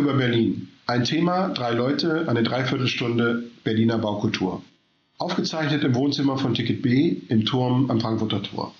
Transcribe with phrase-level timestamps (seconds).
[0.00, 0.68] über Berlin.
[0.86, 4.62] Ein Thema, drei Leute, eine Dreiviertelstunde Berliner Baukultur.
[5.18, 8.72] Aufgezeichnet im Wohnzimmer von Ticket B im Turm am Frankfurter Tor.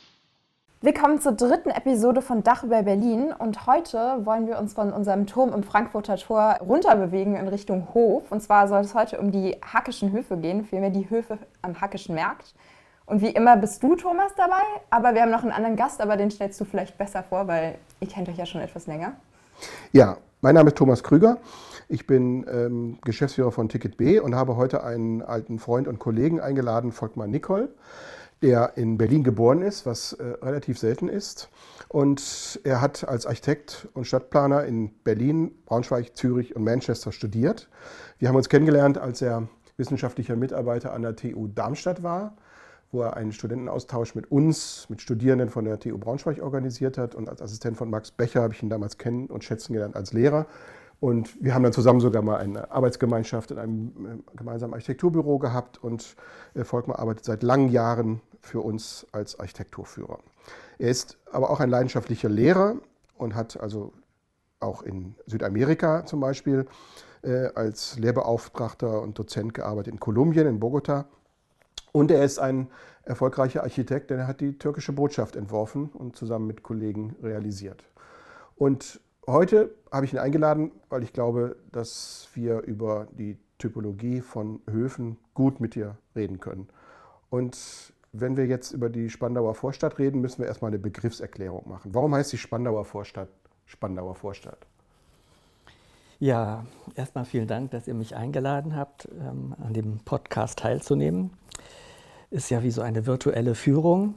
[0.81, 5.27] Willkommen zur dritten Episode von Dach über Berlin und heute wollen wir uns von unserem
[5.27, 8.33] Turm im Frankfurter Tor runterbewegen in Richtung Hof.
[8.33, 12.15] Und zwar soll es heute um die Hackischen Höfe gehen, vielmehr die Höfe am Hackischen
[12.15, 12.55] Markt.
[13.05, 16.17] Und wie immer bist du, Thomas, dabei, aber wir haben noch einen anderen Gast, aber
[16.17, 19.13] den stellst du vielleicht besser vor, weil ihr kennt euch ja schon etwas länger.
[19.93, 21.39] Ja, mein Name ist Thomas Krüger.
[21.89, 26.41] Ich bin ähm, Geschäftsführer von Ticket B und habe heute einen alten Freund und Kollegen
[26.41, 27.69] eingeladen, Volkmar Nicol
[28.43, 31.49] der in Berlin geboren ist, was äh, relativ selten ist.
[31.89, 37.69] Und er hat als Architekt und Stadtplaner in Berlin, Braunschweig, Zürich und Manchester studiert.
[38.19, 42.37] Wir haben uns kennengelernt, als er wissenschaftlicher Mitarbeiter an der TU Darmstadt war,
[42.93, 47.15] wo er einen Studentenaustausch mit uns, mit Studierenden von der TU Braunschweig organisiert hat.
[47.15, 50.13] Und als Assistent von Max Becher habe ich ihn damals kennen und schätzen gelernt als
[50.13, 50.47] Lehrer.
[50.99, 55.83] Und wir haben dann zusammen sogar mal eine Arbeitsgemeinschaft in einem äh, gemeinsamen Architekturbüro gehabt.
[55.83, 56.17] Und
[56.55, 60.19] äh, Volkmar arbeitet seit langen Jahren für uns als Architekturführer.
[60.79, 62.77] Er ist aber auch ein leidenschaftlicher Lehrer
[63.17, 63.93] und hat also
[64.61, 66.67] auch in Südamerika zum Beispiel
[67.23, 71.07] äh, als Lehrbeauftragter und Dozent gearbeitet in Kolumbien, in Bogota.
[71.93, 72.69] Und er ist ein
[73.03, 77.85] erfolgreicher Architekt, denn er hat die türkische Botschaft entworfen und zusammen mit Kollegen realisiert.
[78.57, 84.61] Und Heute habe ich ihn eingeladen, weil ich glaube, dass wir über die Typologie von
[84.69, 86.69] Höfen gut mit dir reden können.
[87.29, 91.95] Und wenn wir jetzt über die Spandauer Vorstadt reden, müssen wir erstmal eine Begriffserklärung machen.
[91.95, 93.29] Warum heißt die Spandauer Vorstadt
[93.67, 94.67] Spandauer Vorstadt?
[96.21, 101.31] Ja, erstmal vielen Dank, dass ihr mich eingeladen habt, ähm, an dem Podcast teilzunehmen.
[102.29, 104.17] Ist ja wie so eine virtuelle Führung.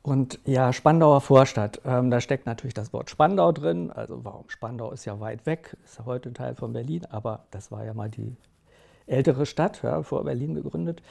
[0.00, 3.90] Und ja, Spandauer Vorstadt, ähm, da steckt natürlich das Wort Spandau drin.
[3.90, 4.48] Also warum?
[4.48, 7.92] Spandau ist ja weit weg, ist ja heute Teil von Berlin, aber das war ja
[7.92, 8.34] mal die
[9.06, 11.02] ältere Stadt, ja, vor Berlin gegründet.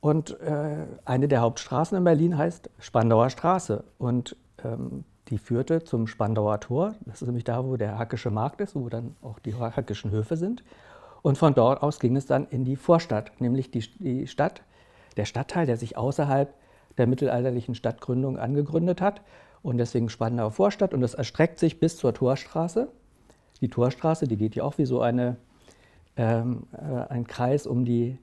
[0.00, 3.84] Und äh, eine der Hauptstraßen in Berlin heißt Spandauer Straße.
[3.98, 6.94] Und ähm, die führte zum Spandauer Tor.
[7.06, 10.36] Das ist nämlich da, wo der Hackische Markt ist, wo dann auch die Hackischen Höfe
[10.36, 10.62] sind.
[11.22, 14.62] Und von dort aus ging es dann in die Vorstadt, nämlich die, die Stadt,
[15.16, 16.52] der Stadtteil, der sich außerhalb
[16.98, 19.22] der mittelalterlichen Stadtgründung angegründet hat.
[19.62, 20.92] Und deswegen Spandauer Vorstadt.
[20.92, 22.88] Und das erstreckt sich bis zur Torstraße.
[23.62, 25.36] Die Torstraße, die geht ja auch wie so eine,
[26.16, 28.18] ähm, äh, ein Kreis um die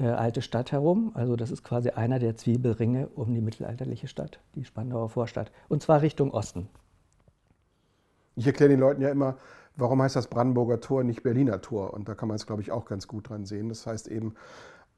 [0.00, 1.12] äh, alte Stadt herum.
[1.14, 5.52] Also das ist quasi einer der Zwiebelringe um die mittelalterliche Stadt, die Spandauer Vorstadt.
[5.68, 6.68] Und zwar Richtung Osten.
[8.36, 9.36] Ich erkläre den Leuten ja immer,
[9.76, 11.92] warum heißt das Brandenburger Tor nicht Berliner Tor?
[11.92, 13.68] Und da kann man es, glaube ich, auch ganz gut dran sehen.
[13.68, 14.34] Das heißt eben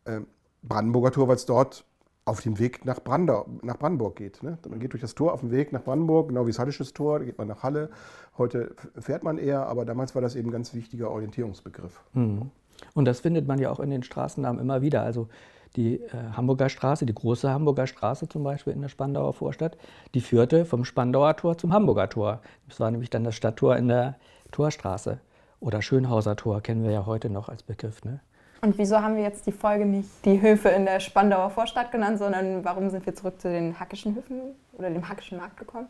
[0.04, 0.20] äh,
[0.62, 1.84] Brandenburger Tor, weil es dort
[2.24, 4.42] auf dem Weg nach, Brandau, nach Brandenburg geht.
[4.42, 4.58] Ne?
[4.68, 7.18] Man geht durch das Tor auf dem Weg nach Brandenburg, genau wie das Hallisches Tor,
[7.18, 7.90] da geht man nach Halle.
[8.38, 12.00] Heute fährt man eher, aber damals war das eben ein ganz wichtiger Orientierungsbegriff.
[12.12, 12.50] Mhm.
[12.94, 15.02] Und das findet man ja auch in den Straßennamen immer wieder.
[15.02, 15.28] Also
[15.76, 19.76] die äh, Hamburger Straße, die große Hamburger Straße zum Beispiel in der Spandauer Vorstadt,
[20.14, 22.40] die führte vom Spandauer Tor zum Hamburger Tor.
[22.68, 24.16] Das war nämlich dann das Stadttor in der
[24.50, 25.18] Torstraße.
[25.60, 28.04] Oder Schönhauser Tor kennen wir ja heute noch als Begriff.
[28.04, 28.20] Ne?
[28.62, 32.18] Und wieso haben wir jetzt die Folge nicht die Höfe in der Spandauer Vorstadt genannt,
[32.18, 35.88] sondern warum sind wir zurück zu den Hackischen Höfen oder dem Hackischen Markt gekommen?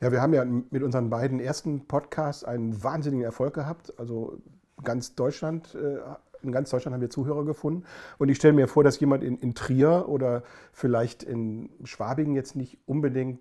[0.00, 3.92] Ja, wir haben ja mit unseren beiden ersten Podcasts einen wahnsinnigen Erfolg gehabt.
[3.98, 4.38] Also
[4.84, 5.98] ganz Deutschland, äh,
[6.42, 7.84] in ganz Deutschland haben wir Zuhörer gefunden.
[8.18, 10.42] Und ich stelle mir vor, dass jemand in, in Trier oder
[10.72, 13.40] vielleicht in Schwabing jetzt nicht unbedingt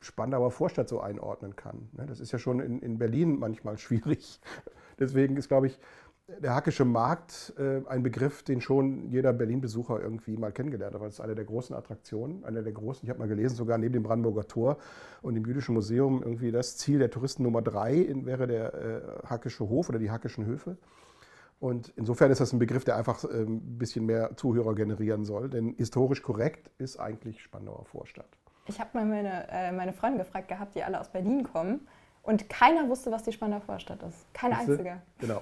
[0.00, 1.88] Spandauer Vorstadt so einordnen kann.
[1.92, 4.40] Ne, das ist ja schon in, in Berlin manchmal schwierig.
[4.98, 5.78] Deswegen ist, glaube ich,
[6.28, 11.02] der Hackische Markt, äh, ein Begriff, den schon jeder Berlin-Besucher irgendwie mal kennengelernt hat.
[11.02, 13.94] Das ist eine der großen Attraktionen, eine der großen, ich habe mal gelesen, sogar neben
[13.94, 14.76] dem Brandenburger Tor
[15.22, 19.68] und dem Jüdischen Museum irgendwie das Ziel der Touristen Nummer drei wäre der äh, Hackische
[19.68, 20.76] Hof oder die Hackischen Höfe.
[21.60, 25.48] Und insofern ist das ein Begriff, der einfach äh, ein bisschen mehr Zuhörer generieren soll,
[25.48, 28.28] denn historisch korrekt ist eigentlich Spandauer Vorstadt.
[28.66, 31.88] Ich habe mal meine, äh, meine Freunde gefragt gehabt, die alle aus Berlin kommen.
[32.22, 34.26] Und keiner wusste, was die Spandauer Vorstadt ist.
[34.34, 35.00] Keine einzige.
[35.18, 35.40] Genau.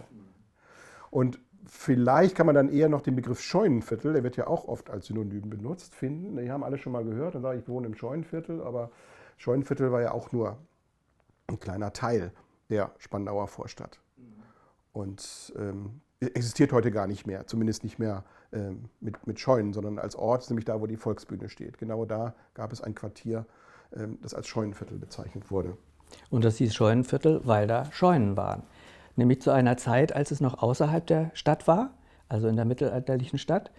[1.17, 4.91] Und vielleicht kann man dann eher noch den Begriff Scheunenviertel, der wird ja auch oft
[4.91, 6.37] als Synonym benutzt, finden.
[6.37, 8.91] Die haben alle schon mal gehört und sagen, ich wohne im Scheunenviertel, aber
[9.39, 10.59] Scheunenviertel war ja auch nur
[11.47, 12.33] ein kleiner Teil
[12.69, 13.99] der Spandauer Vorstadt.
[14.93, 18.23] Und ähm, existiert heute gar nicht mehr, zumindest nicht mehr
[18.53, 21.79] ähm, mit, mit Scheunen, sondern als Ort, nämlich da, wo die Volksbühne steht.
[21.79, 23.47] Genau da gab es ein Quartier,
[23.95, 25.79] ähm, das als Scheunenviertel bezeichnet wurde.
[26.29, 28.65] Und das hieß Scheunenviertel, weil da Scheunen waren
[29.17, 31.91] nämlich zu einer Zeit, als es noch außerhalb der Stadt war,
[32.29, 33.71] also in der mittelalterlichen Stadt.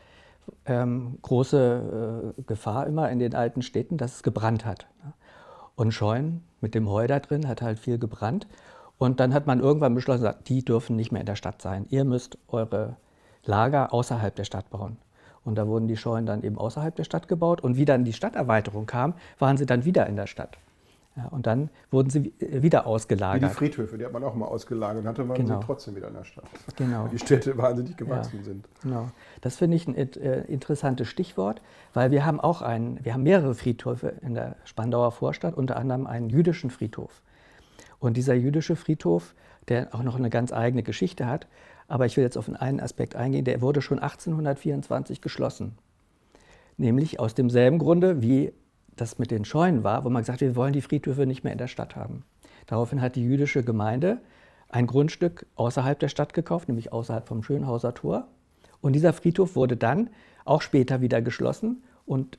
[0.65, 4.87] Ähm, große äh, Gefahr immer in den alten Städten, dass es gebrannt hat.
[5.75, 8.47] Und Scheunen mit dem Heu da drin hat halt viel gebrannt.
[8.97, 11.85] Und dann hat man irgendwann beschlossen, die dürfen nicht mehr in der Stadt sein.
[11.89, 12.95] Ihr müsst eure
[13.45, 14.97] Lager außerhalb der Stadt bauen.
[15.43, 17.61] Und da wurden die Scheunen dann eben außerhalb der Stadt gebaut.
[17.61, 20.57] Und wie dann die Stadterweiterung kam, waren sie dann wieder in der Stadt.
[21.17, 23.41] Ja, und dann wurden sie wieder ausgelagert.
[23.41, 25.59] Wie die Friedhöfe, die hat man auch mal ausgelagert und hatte man genau.
[25.59, 26.45] sie trotzdem wieder in der Stadt.
[26.75, 27.05] Genau.
[27.05, 28.67] Weil die Städte wahnsinnig gewachsen ja, sind.
[28.83, 29.09] Genau.
[29.41, 31.63] Das finde ich ein äh, interessantes Stichwort,
[31.95, 36.05] weil wir haben auch einen, wir haben mehrere Friedhöfe in der Spandauer Vorstadt, unter anderem
[36.05, 37.23] einen jüdischen Friedhof.
[37.97, 39.33] Und dieser jüdische Friedhof,
[39.69, 41.47] der auch noch eine ganz eigene Geschichte hat,
[41.87, 45.79] aber ich will jetzt auf einen Aspekt eingehen, der wurde schon 1824 geschlossen.
[46.77, 48.53] Nämlich aus demselben Grunde, wie
[48.97, 51.53] das mit den Scheunen war, wo man gesagt hat, wir wollen die Friedhöfe nicht mehr
[51.53, 52.23] in der Stadt haben.
[52.65, 54.19] Daraufhin hat die jüdische Gemeinde
[54.69, 58.27] ein Grundstück außerhalb der Stadt gekauft, nämlich außerhalb vom Schönhauser Tor.
[58.81, 60.09] Und dieser Friedhof wurde dann
[60.45, 62.37] auch später wieder geschlossen und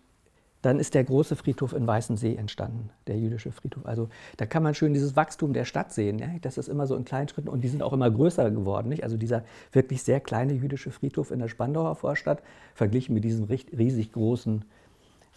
[0.63, 3.87] dann ist der große Friedhof in Weißensee entstanden, der jüdische Friedhof.
[3.87, 4.09] Also
[4.39, 6.19] da kann man schön dieses Wachstum der Stadt sehen.
[6.19, 6.29] Ja?
[6.41, 8.89] Das ist immer so in kleinen Schritten und die sind auch immer größer geworden.
[8.89, 9.05] Nicht?
[9.05, 12.43] Also dieser wirklich sehr kleine jüdische Friedhof in der Spandauer Vorstadt,
[12.75, 14.65] verglichen mit diesem riesig großen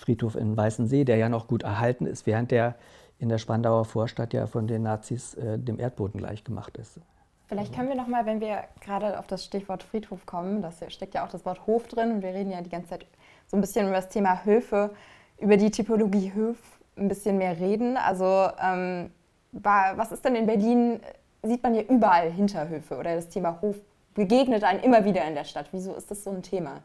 [0.02, 2.76] Friedhof in Weißensee, der ja noch gut erhalten ist, während der
[3.20, 7.00] in der Spandauer Vorstadt ja von den Nazis äh, dem Erdboden gleichgemacht ist.
[7.48, 11.14] Vielleicht können wir noch mal, wenn wir gerade auf das Stichwort Friedhof kommen, da steckt
[11.14, 13.06] ja auch das Wort Hof drin und wir reden ja die ganze Zeit
[13.48, 14.92] so ein bisschen über das Thema Höfe,
[15.38, 16.58] über die Typologie Höf
[16.96, 17.98] ein bisschen mehr reden.
[17.98, 19.12] Also ähm,
[19.52, 21.02] was ist denn in Berlin,
[21.44, 23.76] sieht man ja überall Hinterhöfe oder das Thema Hof
[24.14, 25.68] begegnet einem immer wieder in der Stadt.
[25.72, 26.82] Wieso ist das so ein Thema?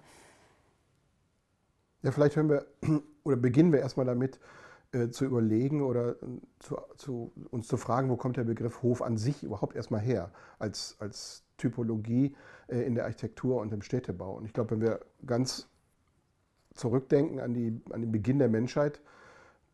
[2.07, 2.67] Ja, vielleicht hören wir
[3.25, 4.39] oder beginnen wir erstmal damit
[4.93, 6.15] äh, zu überlegen oder äh,
[6.61, 10.31] zu, zu, uns zu fragen, wo kommt der Begriff Hof an sich überhaupt erstmal her
[10.61, 12.37] als, als Typologie
[12.69, 14.37] äh, in der Architektur und im Städtebau.
[14.37, 15.69] Und ich glaube, wenn wir ganz
[16.75, 19.01] zurückdenken an, die, an den Beginn der Menschheit,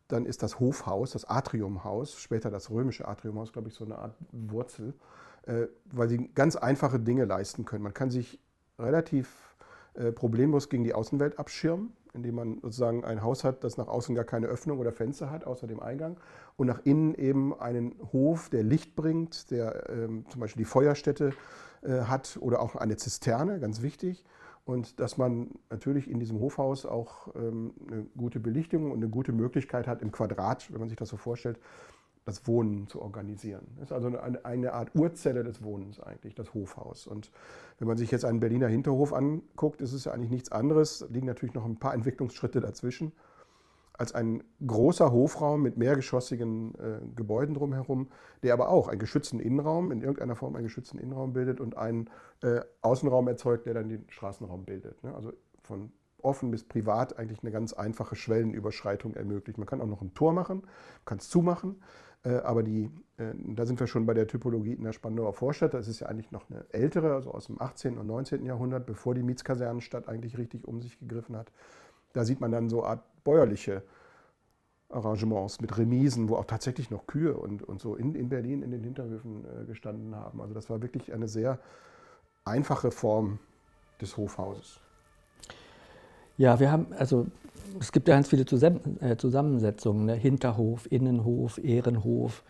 [0.07, 4.15] dann ist das Hofhaus, das Atriumhaus, später das römische Atriumhaus, glaube ich, so eine Art
[4.31, 4.95] Wurzel,
[5.43, 7.83] äh, weil sie ganz einfache Dinge leisten können.
[7.83, 8.39] Man kann sich
[8.79, 9.55] relativ
[9.93, 14.15] äh, problemlos gegen die Außenwelt abschirmen, indem man sozusagen ein Haus hat, das nach außen
[14.15, 16.17] gar keine Öffnung oder Fenster hat, außer dem Eingang,
[16.55, 21.33] und nach innen eben einen Hof, der Licht bringt, der ähm, zum Beispiel die Feuerstätte
[21.81, 24.23] äh, hat oder auch eine Zisterne, ganz wichtig.
[24.65, 29.33] Und dass man natürlich in diesem Hofhaus auch ähm, eine gute Belichtung und eine gute
[29.33, 31.59] Möglichkeit hat, im Quadrat, wenn man sich das so vorstellt,
[32.25, 33.67] das Wohnen zu organisieren.
[33.75, 37.05] Das ist also eine, eine, Art Urzelle des Wohnens eigentlich, das Hofhaus.
[37.07, 37.31] Und
[37.79, 41.07] wenn man sich jetzt einen Berliner Hinterhof anguckt, ist es ja eigentlich nichts anderes, da
[41.07, 43.11] liegen natürlich noch ein paar Entwicklungsschritte dazwischen
[43.95, 48.09] als ein großer Hofraum mit mehrgeschossigen äh, Gebäuden drumherum,
[48.41, 52.09] der aber auch einen geschützten Innenraum, in irgendeiner Form einen geschützten Innenraum bildet und einen
[52.41, 55.03] äh, Außenraum erzeugt, der dann den Straßenraum bildet.
[55.03, 55.13] Ne?
[55.13, 55.31] Also
[55.61, 55.91] von
[56.23, 59.57] offen bis privat eigentlich eine ganz einfache Schwellenüberschreitung ermöglicht.
[59.57, 60.63] Man kann auch noch ein Tor machen,
[61.05, 61.75] kann es zumachen,
[62.29, 65.73] aber die, äh, da sind wir schon bei der Typologie in der Spandauer Vorstadt.
[65.73, 67.97] Das ist ja eigentlich noch eine ältere, also aus dem 18.
[67.97, 68.45] und 19.
[68.45, 71.51] Jahrhundert, bevor die Mietskasernenstadt eigentlich richtig um sich gegriffen hat.
[72.13, 73.83] Da sieht man dann so Art bäuerliche
[74.89, 78.71] Arrangements mit Remisen, wo auch tatsächlich noch Kühe und, und so in, in Berlin in
[78.71, 80.41] den Hinterhöfen äh, gestanden haben.
[80.41, 81.59] Also das war wirklich eine sehr
[82.45, 83.39] einfache Form
[83.99, 84.79] des Hofhauses.
[86.37, 87.27] Ja, wir haben, also
[87.79, 90.13] es gibt ja ganz viele äh, Zusammensetzungen, ne?
[90.13, 92.43] Hinterhof, Innenhof, Ehrenhof,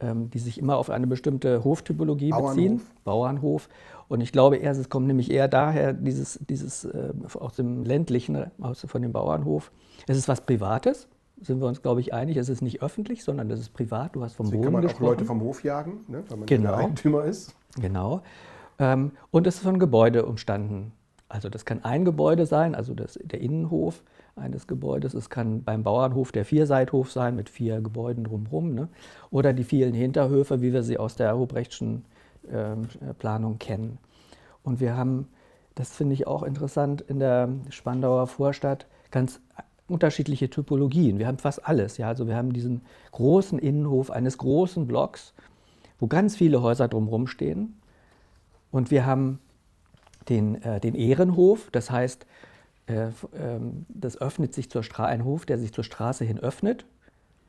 [0.00, 2.54] ähm, die sich immer auf eine bestimmte Hoftypologie Bauernhof.
[2.54, 2.80] beziehen.
[3.04, 3.68] Bauernhof.
[4.08, 8.50] Und ich glaube eher, es kommt nämlich eher daher, dieses, dieses äh, aus dem ländlichen,
[8.60, 9.72] aus, von dem Bauernhof.
[10.06, 11.08] Es ist was Privates,
[11.40, 12.36] sind wir uns, glaube ich, einig.
[12.36, 14.14] Es ist nicht öffentlich, sondern es ist privat.
[14.14, 15.04] Du hast vom Deswegen Wohnen kann man gesprochen.
[15.04, 16.74] auch Leute vom Hof jagen, ne, weil man genau.
[16.74, 17.54] Eigentümer ist.
[17.80, 18.22] Genau.
[18.78, 20.92] Ähm, und es ist von Gebäude umstanden.
[21.34, 24.04] Also das kann ein Gebäude sein, also das, der Innenhof
[24.36, 25.14] eines Gebäudes.
[25.14, 28.72] Es kann beim Bauernhof der Vierseithof sein mit vier Gebäuden drumherum.
[28.72, 28.86] Ne?
[29.32, 32.04] Oder die vielen Hinterhöfe, wie wir sie aus der Hobrechtschen
[32.48, 32.76] äh,
[33.18, 33.98] Planung kennen.
[34.62, 35.26] Und wir haben,
[35.74, 39.40] das finde ich auch interessant, in der Spandauer Vorstadt ganz
[39.88, 41.18] unterschiedliche Typologien.
[41.18, 41.96] Wir haben fast alles.
[41.96, 42.06] Ja?
[42.06, 45.34] Also wir haben diesen großen Innenhof eines großen Blocks,
[45.98, 47.74] wo ganz viele Häuser drumherum stehen.
[48.70, 49.40] Und wir haben
[50.28, 52.26] den, äh, den Ehrenhof, das heißt,
[52.86, 56.84] äh, ähm, das öffnet sich zur Straße, ein Hof, der sich zur Straße hin öffnet.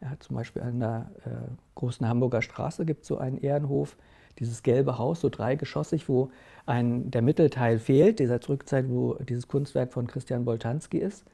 [0.01, 1.29] Ja, zum Beispiel an der äh,
[1.75, 3.97] großen Hamburger Straße gibt es so einen Ehrenhof,
[4.39, 6.29] dieses gelbe Haus, so dreigeschossig, wo
[6.65, 11.25] ein, der Mittelteil fehlt, dieser Zurückzeit, wo dieses Kunstwerk von Christian Boltanski ist,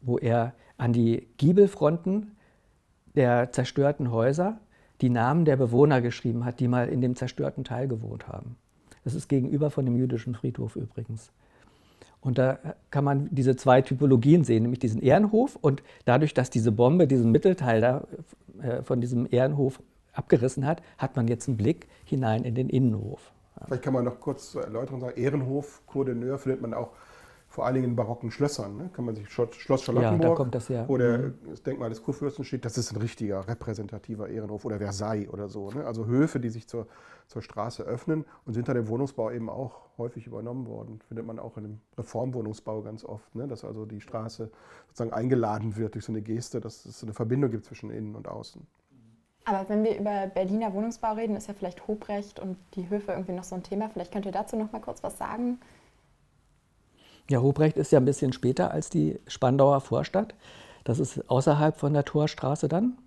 [0.00, 2.36] wo er an die Giebelfronten
[3.14, 4.58] der zerstörten Häuser
[5.00, 8.56] die Namen der Bewohner geschrieben hat, die mal in dem zerstörten Teil gewohnt haben.
[9.04, 11.30] Das ist gegenüber von dem jüdischen Friedhof übrigens.
[12.20, 12.58] Und da
[12.90, 17.32] kann man diese zwei Typologien sehen, nämlich diesen Ehrenhof und dadurch, dass diese Bombe diesen
[17.32, 18.06] Mittelteil da,
[18.62, 19.82] äh, von diesem Ehrenhof
[20.12, 23.32] abgerissen hat, hat man jetzt einen Blick hinein in den Innenhof.
[23.66, 26.90] Vielleicht kann man noch kurz zur Erläuterung sagen, Ehrenhof, Cour findet man auch
[27.52, 28.78] vor allen Dingen in barocken Schlössern.
[28.78, 28.90] Ne?
[28.94, 30.86] Kann man sich Schloss Charlottenburg, ja, da kommt das her.
[30.88, 31.34] wo der, mhm.
[31.50, 35.70] das Denkmal des Kurfürsten steht, das ist ein richtiger repräsentativer Ehrenhof oder Versailles oder so.
[35.70, 35.84] Ne?
[35.84, 36.86] Also Höfe, die sich zur,
[37.26, 41.00] zur Straße öffnen und sind dann im Wohnungsbau eben auch häufig übernommen worden.
[41.08, 43.46] Findet man auch in dem Reformwohnungsbau ganz oft, ne?
[43.46, 44.50] dass also die Straße
[44.88, 48.16] sozusagen eingeladen wird durch so eine Geste, dass es so eine Verbindung gibt zwischen innen
[48.16, 48.66] und außen.
[49.44, 53.32] Aber wenn wir über Berliner Wohnungsbau reden, ist ja vielleicht Hobrecht und die Höfe irgendwie
[53.32, 53.90] noch so ein Thema.
[53.90, 55.58] Vielleicht könnt ihr dazu noch mal kurz was sagen.
[57.32, 60.34] Ja, Hobrecht ist ja ein bisschen später als die Spandauer Vorstadt.
[60.84, 62.98] Das ist außerhalb von der Torstraße dann,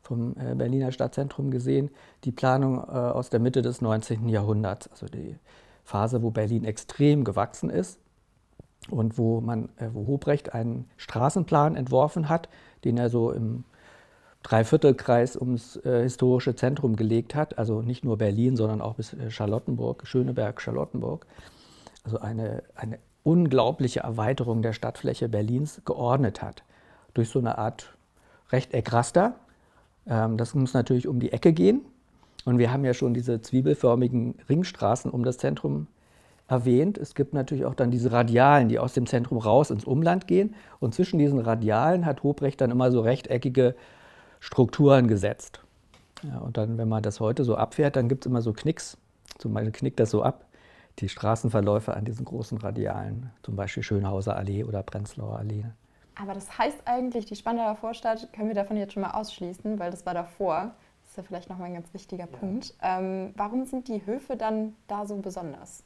[0.00, 1.90] vom äh, Berliner Stadtzentrum gesehen,
[2.24, 4.30] die Planung äh, aus der Mitte des 19.
[4.30, 5.36] Jahrhunderts, also die
[5.84, 7.98] Phase, wo Berlin extrem gewachsen ist
[8.88, 12.48] und wo, man, äh, wo Hobrecht einen Straßenplan entworfen hat,
[12.84, 13.64] den er so im
[14.44, 20.60] Dreiviertelkreis ums historische Zentrum gelegt hat, also nicht nur Berlin, sondern auch bis Charlottenburg, Schöneberg,
[20.60, 21.26] Charlottenburg.
[22.04, 26.62] Also eine, eine unglaubliche Erweiterung der Stadtfläche Berlins geordnet hat.
[27.14, 27.96] Durch so eine Art
[28.50, 29.34] Rechteckraster.
[30.06, 31.80] Ähm, das muss natürlich um die Ecke gehen.
[32.44, 35.86] Und wir haben ja schon diese zwiebelförmigen Ringstraßen um das Zentrum
[36.46, 36.98] erwähnt.
[36.98, 40.54] Es gibt natürlich auch dann diese Radialen, die aus dem Zentrum raus ins Umland gehen.
[40.78, 43.74] Und zwischen diesen Radialen hat Hobrecht dann immer so rechteckige
[44.40, 45.60] Strukturen gesetzt.
[46.22, 48.98] Ja, und dann, wenn man das heute so abfährt, dann gibt es immer so Knicks.
[49.38, 50.43] Zum Beispiel knickt das so ab,
[50.98, 55.64] die Straßenverläufe an diesen großen Radialen, zum Beispiel Schönhauser Allee oder Prenzlauer Allee.
[56.16, 59.90] Aber das heißt eigentlich, die Spandauer Vorstadt können wir davon jetzt schon mal ausschließen, weil
[59.90, 60.74] das war davor.
[61.02, 62.38] Das ist ja vielleicht nochmal ein ganz wichtiger ja.
[62.38, 62.74] Punkt.
[62.82, 65.82] Ähm, warum sind die Höfe dann da so besonders?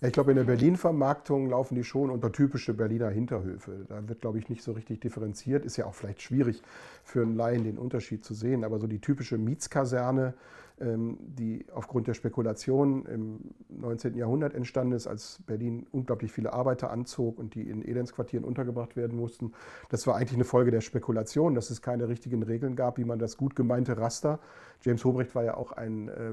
[0.00, 3.86] Ja, ich glaube, in der Berlin-Vermarktung laufen die schon unter typische Berliner Hinterhöfe.
[3.88, 5.64] Da wird, glaube ich, nicht so richtig differenziert.
[5.64, 6.60] Ist ja auch vielleicht schwierig
[7.04, 8.64] für einen Laien den Unterschied zu sehen.
[8.64, 10.34] Aber so die typische Mietskaserne,
[10.80, 14.16] die aufgrund der Spekulation im 19.
[14.16, 19.16] Jahrhundert entstanden ist, als Berlin unglaublich viele Arbeiter anzog und die in Elendsquartieren untergebracht werden
[19.16, 19.52] mussten,
[19.88, 23.20] das war eigentlich eine Folge der Spekulation, dass es keine richtigen Regeln gab, wie man
[23.20, 24.40] das gut gemeinte Raster.
[24.80, 26.32] James Hobrecht war ja auch ein äh,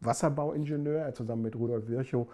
[0.00, 2.26] Wasserbauingenieur, er zusammen mit Rudolf Virchow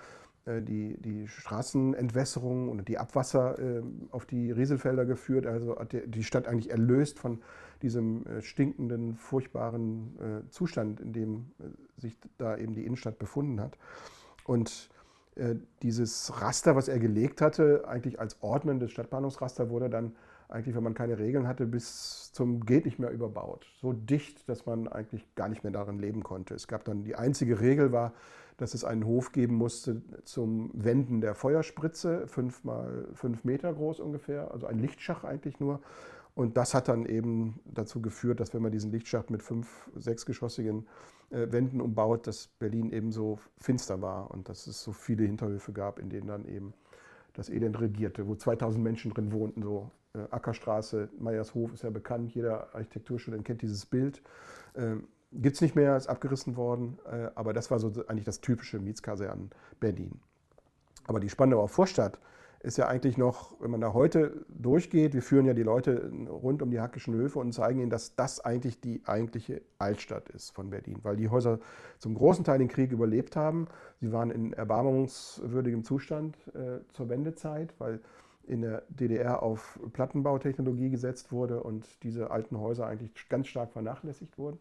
[0.46, 5.46] die, die Straßenentwässerung und die Abwasser äh, auf die Rieselfelder geführt.
[5.46, 7.40] Also hat die Stadt eigentlich erlöst von
[7.82, 11.50] diesem äh, stinkenden, furchtbaren Zustand, in dem
[11.96, 13.78] sich da eben die Innenstadt befunden hat.
[14.44, 14.90] Und
[15.82, 20.12] dieses Raster, was er gelegt hatte, eigentlich als ordnendes Stadtplanungsraster, wurde dann
[20.50, 23.66] eigentlich, wenn man keine Regeln hatte, bis zum geht nicht mehr überbaut.
[23.80, 26.54] So dicht, dass man eigentlich gar nicht mehr darin leben konnte.
[26.54, 28.12] Es gab dann die einzige Regel war,
[28.60, 34.00] dass es einen Hof geben musste zum Wenden der Feuerspritze, fünf mal fünf Meter groß
[34.00, 35.80] ungefähr, also ein Lichtschacht eigentlich nur.
[36.34, 40.86] Und das hat dann eben dazu geführt, dass wenn man diesen Lichtschacht mit fünf, sechsgeschossigen
[41.30, 45.72] äh, Wänden umbaut, dass Berlin eben so finster war und dass es so viele Hinterhöfe
[45.72, 46.74] gab, in denen dann eben
[47.32, 52.34] das Elend regierte, wo 2000 Menschen drin wohnten, so äh, Ackerstraße, Meyershof ist ja bekannt,
[52.34, 54.22] jeder Architekturstudent kennt dieses Bild.
[55.32, 58.80] Gibt es nicht mehr, ist abgerissen worden, äh, aber das war so eigentlich das typische
[58.80, 60.20] Mietskasernen Berlin.
[61.06, 62.18] Aber die Spandauer Vorstadt
[62.62, 66.60] ist ja eigentlich noch, wenn man da heute durchgeht, wir führen ja die Leute rund
[66.60, 70.68] um die Hackischen Höfe und zeigen ihnen, dass das eigentlich die eigentliche Altstadt ist von
[70.68, 71.58] Berlin, weil die Häuser
[71.98, 73.66] zum großen Teil den Krieg überlebt haben.
[74.00, 78.00] Sie waren in erbarmungswürdigem Zustand äh, zur Wendezeit, weil
[78.46, 84.36] in der DDR auf Plattenbautechnologie gesetzt wurde und diese alten Häuser eigentlich ganz stark vernachlässigt
[84.36, 84.58] wurden.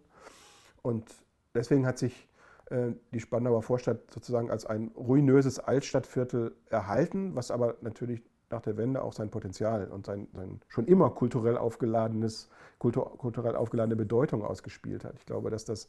[0.81, 1.09] Und
[1.53, 2.27] deswegen hat sich
[2.69, 8.21] äh, die Spandauer Vorstadt sozusagen als ein ruinöses Altstadtviertel erhalten, was aber natürlich
[8.51, 13.55] nach der Wende auch sein Potenzial und sein, sein schon immer kulturell aufgeladenes, kultur, kulturell
[13.55, 15.15] aufgeladene Bedeutung ausgespielt hat.
[15.19, 15.88] Ich glaube, dass das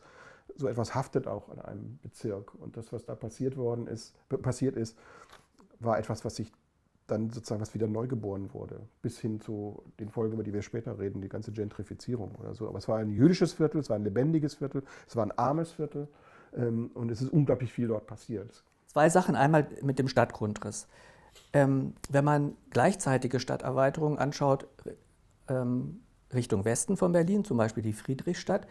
[0.56, 2.54] so etwas haftet auch an einem Bezirk.
[2.54, 4.98] Und das, was da passiert worden ist, passiert ist,
[5.78, 6.52] war etwas, was sich
[7.10, 10.62] dann sozusagen was wieder neu geboren wurde, bis hin zu den Folgen, über die wir
[10.62, 12.68] später reden, die ganze Gentrifizierung oder so.
[12.68, 15.72] Aber es war ein jüdisches Viertel, es war ein lebendiges Viertel, es war ein armes
[15.72, 16.08] Viertel
[16.54, 18.64] ähm, und es ist unglaublich viel dort passiert.
[18.86, 20.88] Zwei Sachen, einmal mit dem Stadtgrundriss.
[21.52, 24.66] Ähm, wenn man gleichzeitige Stadterweiterungen anschaut,
[25.48, 26.00] ähm,
[26.32, 28.66] Richtung Westen von Berlin, zum Beispiel die Friedrichstadt,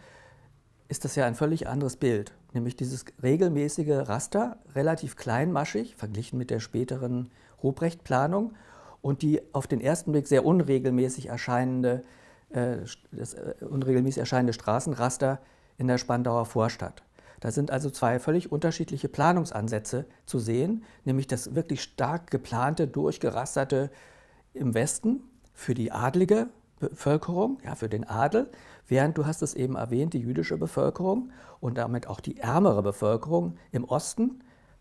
[0.88, 2.34] ist das ja ein völlig anderes Bild.
[2.52, 7.30] Nämlich dieses regelmäßige Raster, relativ kleinmaschig, verglichen mit der späteren
[7.62, 8.54] Ruprecht-Planung
[9.02, 12.02] und die auf den ersten Blick sehr unregelmäßig erscheinende,
[12.50, 12.78] äh,
[13.12, 15.40] das äh, unregelmäßig erscheinende Straßenraster
[15.78, 17.02] in der Spandauer Vorstadt.
[17.40, 23.90] Da sind also zwei völlig unterschiedliche Planungsansätze zu sehen, nämlich das wirklich stark geplante, durchgerasterte
[24.52, 25.22] im Westen
[25.54, 26.48] für die Adlige,
[26.78, 28.50] Bevölkerung, ja, für den Adel,
[28.88, 33.56] während du hast es eben erwähnt, die jüdische Bevölkerung und damit auch die ärmere Bevölkerung
[33.70, 34.40] im Osten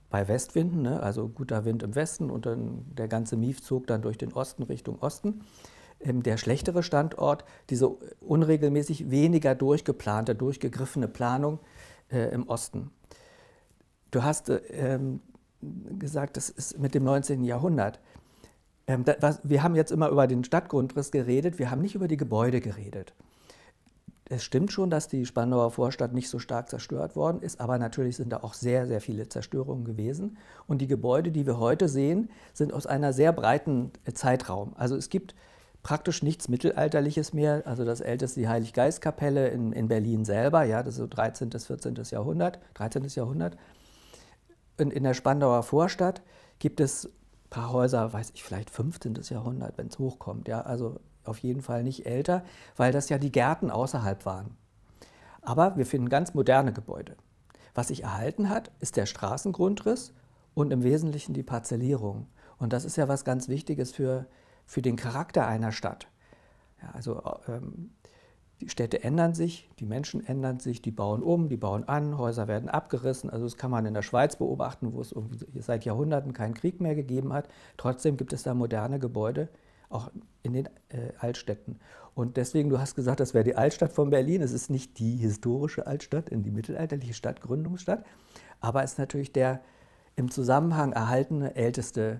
[0.09, 4.01] bei Westwinden, ne, also guter Wind im Westen und dann der ganze Mief zog dann
[4.01, 5.41] durch den Osten Richtung Osten.
[5.99, 7.89] Ähm, der schlechtere Standort, diese
[8.21, 11.59] unregelmäßig weniger durchgeplante, durchgegriffene Planung
[12.11, 12.91] äh, im Osten.
[14.11, 14.99] Du hast äh,
[15.61, 17.43] gesagt, das ist mit dem 19.
[17.43, 17.99] Jahrhundert.
[18.87, 22.07] Ähm, das, was, wir haben jetzt immer über den Stadtgrundriss geredet, wir haben nicht über
[22.07, 23.13] die Gebäude geredet.
[24.31, 28.17] Es stimmt schon, dass die Spandauer Vorstadt nicht so stark zerstört worden ist, aber natürlich
[28.17, 30.37] sind da auch sehr, sehr viele Zerstörungen gewesen.
[30.67, 34.73] Und die Gebäude, die wir heute sehen, sind aus einer sehr breiten äh, Zeitraum.
[34.75, 35.33] Also es gibt
[35.81, 37.63] praktisch nichts Mittelalterliches mehr.
[37.65, 41.49] Also das älteste, die Heiliggeistkapelle in, in Berlin selber, ja, das ist so 13.
[41.49, 41.95] bis 14.
[42.11, 43.07] Jahrhundert, 13.
[43.07, 43.57] Jahrhundert.
[44.79, 46.21] Und in der Spandauer Vorstadt
[46.59, 47.11] gibt es ein
[47.49, 49.19] paar Häuser, weiß ich, vielleicht 15.
[49.23, 52.43] Jahrhundert, wenn es hochkommt, ja, also auf jeden Fall nicht älter,
[52.75, 54.57] weil das ja die Gärten außerhalb waren.
[55.41, 57.15] Aber wir finden ganz moderne Gebäude.
[57.73, 60.13] Was sich erhalten hat, ist der Straßengrundriss
[60.53, 62.27] und im Wesentlichen die Parzellierung.
[62.57, 64.25] Und das ist ja was ganz Wichtiges für,
[64.65, 66.07] für den Charakter einer Stadt.
[66.81, 67.91] Ja, also ähm,
[68.61, 72.49] die Städte ändern sich, die Menschen ändern sich, die bauen um, die bauen an, Häuser
[72.49, 73.29] werden abgerissen.
[73.29, 75.15] Also das kann man in der Schweiz beobachten, wo es
[75.55, 77.47] seit Jahrhunderten keinen Krieg mehr gegeben hat.
[77.77, 79.47] Trotzdem gibt es da moderne Gebäude,
[79.89, 80.11] auch
[80.43, 81.79] in den äh, Altstädten.
[82.13, 84.41] Und deswegen, du hast gesagt, das wäre die Altstadt von Berlin.
[84.41, 88.05] Es ist nicht die historische Altstadt, in die mittelalterliche Stadt, Gründungsstadt,
[88.59, 89.61] aber es ist natürlich der
[90.15, 92.19] im Zusammenhang erhaltene älteste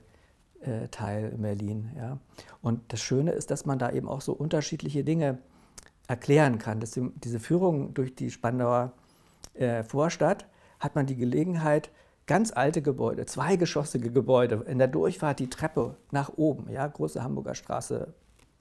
[0.62, 1.92] äh, Teil in Berlin.
[1.98, 2.18] Ja.
[2.62, 5.40] Und das Schöne ist, dass man da eben auch so unterschiedliche Dinge
[6.08, 6.80] erklären kann.
[6.80, 8.94] Die, diese Führung durch die Spandauer
[9.54, 10.48] äh, Vorstadt
[10.80, 11.92] hat man die Gelegenheit,
[12.30, 17.56] ganz alte Gebäude, zweigeschossige Gebäude, in der Durchfahrt die Treppe nach oben, ja, große Hamburger
[17.56, 18.14] Straße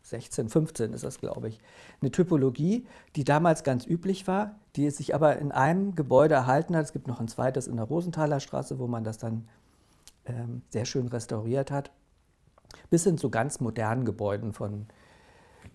[0.05, 1.61] 16, 15 ist das, glaube ich.
[2.01, 6.87] Eine Typologie, die damals ganz üblich war, die sich aber in einem Gebäude erhalten hat.
[6.87, 9.47] Es gibt noch ein zweites in der Rosenthaler Straße, wo man das dann
[10.25, 11.91] ähm, sehr schön restauriert hat.
[12.89, 14.87] Bis hin zu ganz modernen Gebäuden von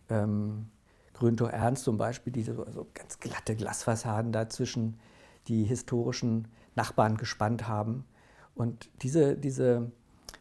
[0.09, 0.65] ähm,
[1.13, 4.99] Grüntor Ernst zum Beispiel, diese so ganz glatte Glasfassaden dazwischen
[5.47, 8.05] die historischen Nachbarn gespannt haben.
[8.55, 9.91] Und diese, diese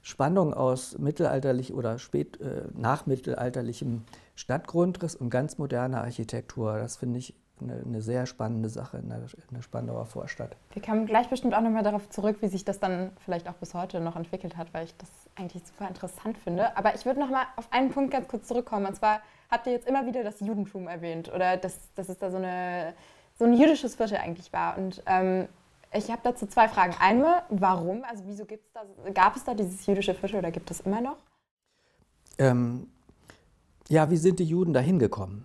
[0.02, 7.34] Spannung aus mittelalterlich oder spät äh, nachmittelalterlichem Stadtgrundriss und ganz moderner Architektur, das finde ich
[7.60, 10.56] eine, eine, sehr spannende Sache in der, in der Spandauer Vorstadt.
[10.72, 13.74] Wir kommen gleich bestimmt auch nochmal darauf zurück, wie sich das dann vielleicht auch bis
[13.74, 16.76] heute noch entwickelt hat, weil ich das eigentlich super interessant finde.
[16.76, 18.86] Aber ich würde nochmal auf einen Punkt ganz kurz zurückkommen.
[18.86, 22.32] Und zwar habt ihr jetzt immer wieder das Judentum erwähnt oder dass, dass es da
[22.32, 22.94] so, eine,
[23.38, 24.76] so ein jüdisches Viertel eigentlich war.
[24.76, 25.46] Und ähm,
[25.94, 26.94] ich habe dazu zwei Fragen.
[26.98, 28.04] Einmal, warum?
[28.04, 31.16] Also wieso gibt's da, gab es da dieses jüdische Viertel oder gibt es immer noch?
[32.38, 32.88] Ähm,
[33.88, 35.44] ja, wie sind die Juden da hingekommen?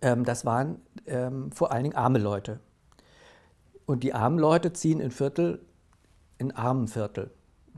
[0.00, 2.60] Ähm, das waren ähm, vor allen Dingen arme Leute.
[3.86, 5.60] Und die armen Leute ziehen in Viertel,
[6.38, 7.30] in armen Viertel.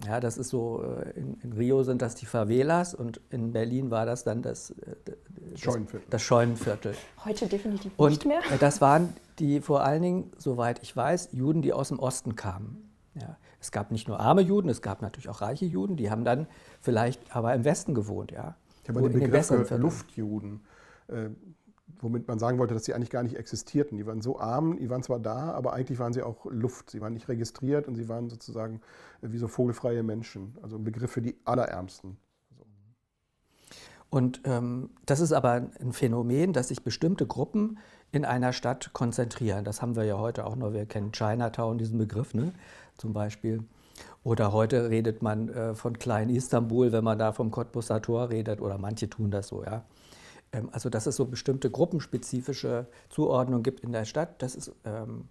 [0.04, 3.90] Ja, das ist so, äh, in, in, Rio sind das die Favelas und in Berlin
[3.90, 6.06] war das dann das, äh, das Scheunenviertel.
[6.10, 6.94] Das Scheunenviertel.
[7.24, 8.40] Heute definitiv und nicht mehr.
[8.60, 12.90] Das waren die vor allen Dingen, soweit ich weiß, Juden, die aus dem Osten kamen.
[13.14, 16.24] Ja, es gab nicht nur arme Juden, es gab natürlich auch reiche Juden, die haben
[16.24, 16.46] dann
[16.80, 18.30] vielleicht aber im Westen gewohnt.
[18.30, 18.56] Ja.
[18.82, 20.60] Ich habe den Begriff Luftjuden.
[21.08, 21.30] Äh,
[22.00, 23.96] womit man sagen wollte, dass sie eigentlich gar nicht existierten.
[23.96, 26.90] Die waren so arm, die waren zwar da, aber eigentlich waren sie auch Luft.
[26.90, 28.80] Sie waren nicht registriert und sie waren sozusagen
[29.22, 30.56] wie so vogelfreie Menschen.
[30.62, 32.18] Also ein Begriff für die Allerärmsten.
[34.08, 37.78] Und ähm, das ist aber ein Phänomen, dass sich bestimmte Gruppen
[38.12, 39.64] in einer Stadt konzentrieren.
[39.64, 40.72] Das haben wir ja heute auch noch.
[40.72, 42.52] Wir kennen Chinatown, diesen Begriff ne?
[42.96, 43.62] zum Beispiel.
[44.24, 48.60] Oder heute redet man äh, von Klein Istanbul, wenn man da vom Cottbusser Tor redet.
[48.60, 49.64] Oder manche tun das so.
[49.64, 49.84] Ja?
[50.52, 55.28] Ähm, also dass es so bestimmte gruppenspezifische Zuordnungen gibt in der Stadt, das ist ähm,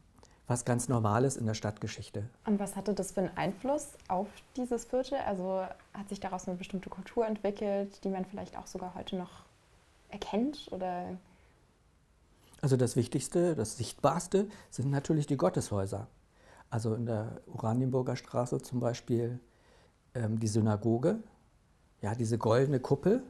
[0.47, 2.29] was ganz Normales in der Stadtgeschichte.
[2.45, 5.17] Und was hatte das für einen Einfluss auf dieses Viertel?
[5.25, 9.43] Also hat sich daraus eine bestimmte Kultur entwickelt, die man vielleicht auch sogar heute noch
[10.09, 10.67] erkennt?
[10.71, 11.17] Oder?
[12.61, 16.07] Also das Wichtigste, das Sichtbarste sind natürlich die Gotteshäuser.
[16.69, 19.39] Also in der Oranienburger Straße zum Beispiel
[20.13, 21.19] ähm, die Synagoge,
[22.01, 23.23] ja, diese goldene Kuppel,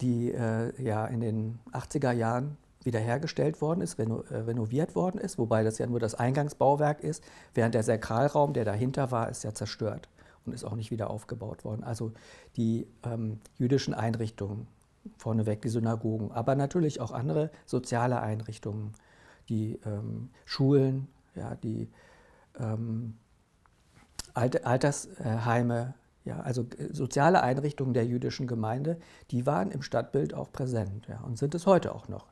[0.00, 5.38] die äh, ja in den 80er Jahren wiederhergestellt worden ist, reno, äh, renoviert worden ist,
[5.38, 7.22] wobei das ja nur das Eingangsbauwerk ist,
[7.54, 10.08] während der Sakralraum, der dahinter war, ist ja zerstört
[10.46, 11.84] und ist auch nicht wieder aufgebaut worden.
[11.84, 12.12] Also
[12.56, 14.66] die ähm, jüdischen Einrichtungen,
[15.16, 18.92] vorneweg die Synagogen, aber natürlich auch andere soziale Einrichtungen,
[19.48, 21.88] die ähm, Schulen, ja, die
[22.58, 23.16] ähm,
[24.34, 28.98] Alter, Altersheime, Ja, also äh, soziale Einrichtungen der jüdischen Gemeinde,
[29.30, 32.26] die waren im Stadtbild auch präsent ja, und sind es heute auch noch.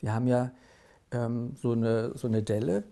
[0.00, 0.50] Wir haben ja
[1.12, 2.84] ähm, so, eine, so eine Delle,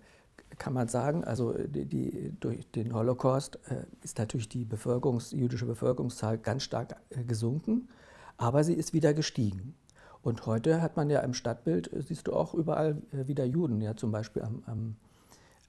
[0.58, 5.66] kann man sagen, also die, die, durch den Holocaust äh, ist natürlich die Bevölkerungs-, jüdische
[5.66, 7.88] Bevölkerungszahl ganz stark äh, gesunken,
[8.42, 9.76] aber sie ist wieder gestiegen.
[10.20, 13.80] Und heute hat man ja im Stadtbild, äh, siehst du auch überall äh, wieder Juden,
[13.80, 14.96] ja zum Beispiel am, am,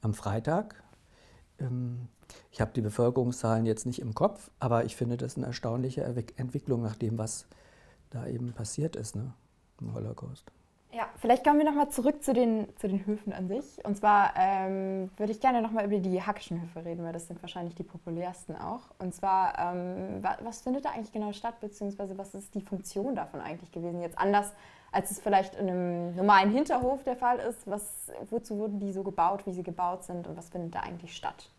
[0.02, 0.84] am Freitag.
[1.60, 2.08] Ähm,
[2.52, 6.04] ich habe die Bevölkerungszahlen jetzt nicht im Kopf, aber ich finde das eine erstaunliche
[6.36, 7.46] Entwicklung nach dem, was
[8.10, 9.34] da eben passiert ist ne,
[9.80, 10.52] im Holocaust.
[10.96, 13.84] Ja, vielleicht kommen wir nochmal zurück zu den, zu den Höfen an sich.
[13.84, 17.42] Und zwar ähm, würde ich gerne nochmal über die Hackischen Höfe reden, weil das sind
[17.42, 18.92] wahrscheinlich die populärsten auch.
[19.00, 23.16] Und zwar, ähm, was, was findet da eigentlich genau statt, beziehungsweise was ist die Funktion
[23.16, 24.02] davon eigentlich gewesen?
[24.02, 24.54] Jetzt anders,
[24.92, 27.66] als es vielleicht in einem normalen Hinterhof der Fall ist.
[27.66, 31.16] Was, wozu wurden die so gebaut, wie sie gebaut sind und was findet da eigentlich
[31.16, 31.50] statt?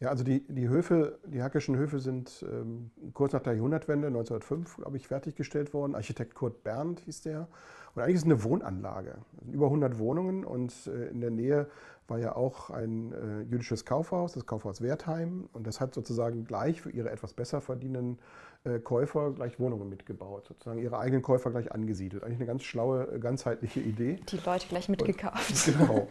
[0.00, 4.76] Ja, also die, die Höfe, die Hackischen Höfe sind ähm, kurz nach der Jahrhundertwende, 1905,
[4.76, 5.94] glaube ich, fertiggestellt worden.
[5.94, 7.48] Architekt Kurt Berndt hieß der.
[7.96, 9.16] Und eigentlich ist es eine Wohnanlage.
[9.38, 11.66] Es sind über 100 Wohnungen und äh, in der Nähe
[12.08, 15.48] war ja auch ein äh, jüdisches Kaufhaus, das Kaufhaus Wertheim.
[15.54, 18.18] Und das hat sozusagen gleich für ihre etwas besser verdienenden
[18.64, 22.22] äh, Käufer gleich Wohnungen mitgebaut, sozusagen ihre eigenen Käufer gleich angesiedelt.
[22.22, 24.20] Eigentlich eine ganz schlaue, ganzheitliche Idee.
[24.28, 25.66] Die Leute gleich mitgekauft.
[25.66, 26.08] Und, genau.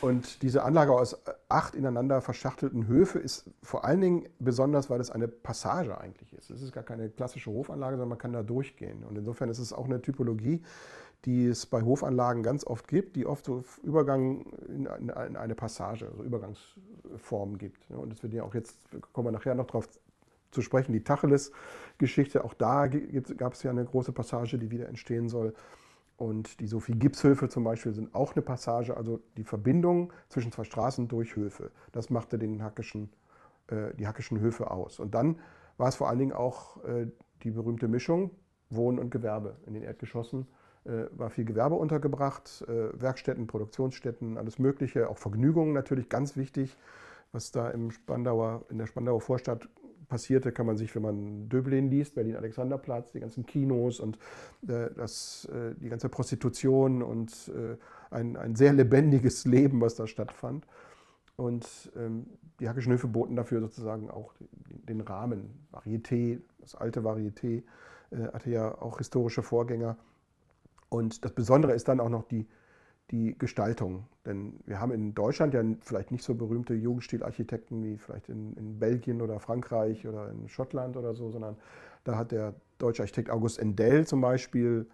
[0.00, 1.16] Und diese Anlage aus
[1.48, 6.50] acht ineinander verschachtelten Höfe ist vor allen Dingen besonders, weil es eine Passage eigentlich ist.
[6.50, 9.04] Es ist gar keine klassische Hofanlage, sondern man kann da durchgehen.
[9.04, 10.62] Und insofern ist es auch eine Typologie,
[11.24, 16.22] die es bei Hofanlagen ganz oft gibt, die oft so Übergang in eine Passage, also
[16.22, 17.90] Übergangsformen gibt.
[17.90, 18.76] Und das wird ja auch jetzt,
[19.12, 19.88] kommen wir nachher noch drauf
[20.50, 22.44] zu sprechen, die Tacheles-Geschichte.
[22.44, 25.54] Auch da gab es ja eine große Passage, die wieder entstehen soll.
[26.16, 30.64] Und die Sophie Gipshöfe zum Beispiel sind auch eine Passage, also die Verbindung zwischen zwei
[30.64, 31.72] Straßen durch Höfe.
[31.90, 33.10] Das machte den Hackischen,
[33.66, 35.00] äh, die Hackischen Höfe aus.
[35.00, 35.40] Und dann
[35.76, 37.08] war es vor allen Dingen auch äh,
[37.42, 38.30] die berühmte Mischung
[38.70, 39.56] Wohnen und Gewerbe.
[39.66, 40.46] In den Erdgeschossen
[40.84, 46.76] war viel Gewerbe untergebracht, äh, Werkstätten, Produktionsstätten, alles Mögliche, auch Vergnügungen natürlich ganz wichtig.
[47.32, 49.68] Was da im Spandauer, in der Spandauer Vorstadt
[50.08, 54.18] passierte, kann man sich, wenn man Döblin liest, Berlin-Alexanderplatz, die ganzen Kinos und
[54.68, 57.76] äh, das, äh, die ganze Prostitution und äh,
[58.14, 60.66] ein, ein sehr lebendiges Leben, was da stattfand.
[61.36, 61.66] Und
[61.96, 62.26] ähm,
[62.60, 65.66] die Hackischen Höfe boten dafür sozusagen auch den, den Rahmen.
[65.72, 67.64] Varieté, das alte Varieté
[68.10, 69.96] äh, hatte ja auch historische Vorgänger.
[70.94, 72.46] Und das Besondere ist dann auch noch die,
[73.10, 74.04] die Gestaltung.
[74.24, 78.78] Denn wir haben in Deutschland ja vielleicht nicht so berühmte Jugendstilarchitekten wie vielleicht in, in,
[78.78, 81.56] Belgien oder Frankreich oder in Schottland oder so, sondern
[82.04, 84.86] da hat der deutsche Architekt August Endell zum Beispiel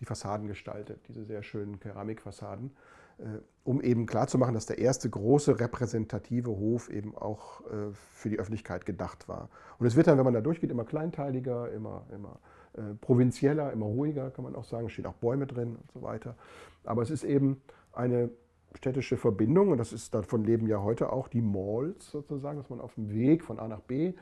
[0.00, 2.70] die Fassaden gestaltet, diese sehr schönen Keramikfassaden,
[3.18, 3.24] äh,
[3.64, 8.86] um eben klarzumachen, dass der erste große repräsentative Hof eben auch äh, für die Öffentlichkeit
[8.86, 9.50] gedacht war.
[9.78, 12.40] Und es wird dann, wenn man da durchgeht, immer kleinteiliger, immer, immer
[12.76, 14.88] äh, provinzieller, immer ruhiger, kann man auch sagen.
[14.88, 16.36] Stehen auch Bäume drin und so weiter.
[16.84, 18.30] Aber es ist eben eine
[18.76, 22.80] städtische Verbindung und das ist davon leben ja heute auch die Malls sozusagen, dass man
[22.80, 24.14] auf dem Weg von A nach B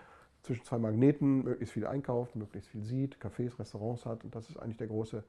[0.43, 4.59] zwischen zwei Magneten möglichst viel einkauft, möglichst viel sieht, Cafés, Restaurants hat und das ist
[4.59, 5.25] eigentlich der große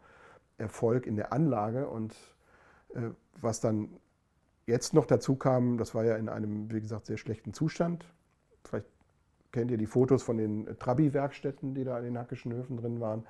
[0.57, 2.13] Erfolg in der Anlage und
[2.95, 3.89] äh, was dann
[4.65, 8.05] jetzt noch dazu kam, das war ja in einem, wie gesagt, sehr schlechten Zustand.
[9.53, 13.23] Kennt ihr die Fotos von den Trabi-Werkstätten, die da in den Hackischen Höfen drin waren.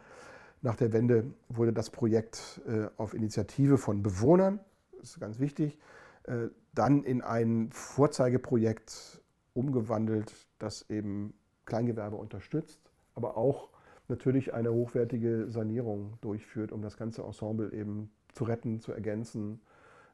[0.62, 4.62] Nach der Wende wurde das Projekt äh, auf Initiative von Bewohnern,
[4.98, 5.78] das ist ganz wichtig,
[6.24, 9.22] äh, dann in ein Vorzeigeprojekt
[9.54, 11.34] umgewandelt, das eben
[11.66, 12.80] Kleingewerbe unterstützt,
[13.16, 13.70] aber auch
[14.08, 19.60] natürlich eine hochwertige Sanierung durchführt, um das ganze Ensemble eben zu retten, zu ergänzen,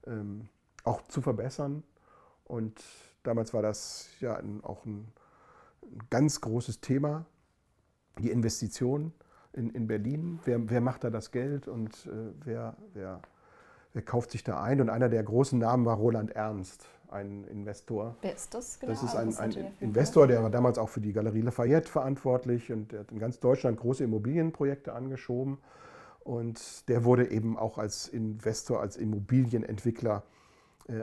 [0.07, 0.49] ähm,
[0.83, 1.83] auch zu verbessern.
[2.45, 2.81] Und
[3.21, 5.07] damals war das ja auch ein
[5.83, 7.25] ein ganz großes Thema,
[8.19, 9.13] die Investition
[9.53, 10.39] in, in Berlin.
[10.45, 13.21] Wer, wer macht da das Geld und äh, wer, wer,
[13.93, 14.81] wer kauft sich da ein?
[14.81, 18.15] Und einer der großen Namen war Roland Ernst, ein Investor.
[18.21, 18.93] Wer ist das genau?
[18.93, 22.91] Das ist ein, ein Investor, der war damals auch für die Galerie Lafayette verantwortlich und
[22.91, 25.57] der hat in ganz Deutschland große Immobilienprojekte angeschoben.
[26.19, 30.23] Und der wurde eben auch als Investor, als Immobilienentwickler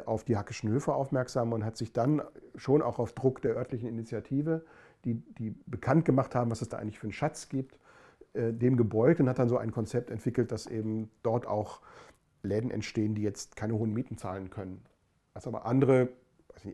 [0.05, 2.23] auf die Hackischen Höfe aufmerksam und hat sich dann
[2.57, 4.65] schon auch auf Druck der örtlichen Initiative,
[5.05, 7.79] die, die bekannt gemacht haben, was es da eigentlich für einen Schatz gibt,
[8.33, 11.81] äh, dem gebeugt und hat dann so ein Konzept entwickelt, dass eben dort auch
[12.43, 14.83] Läden entstehen, die jetzt keine hohen Mieten zahlen können.
[15.35, 16.09] Was aber andere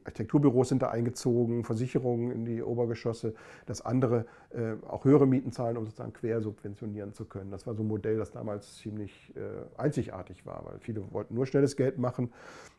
[0.04, 3.34] Architekturbüros sind da eingezogen, Versicherungen in die Obergeschosse,
[3.66, 7.50] dass andere äh, auch höhere Mieten zahlen, um sozusagen quersubventionieren zu können.
[7.50, 11.46] Das war so ein Modell, das damals ziemlich äh, einzigartig war, weil viele wollten nur
[11.46, 12.32] schnelles Geld machen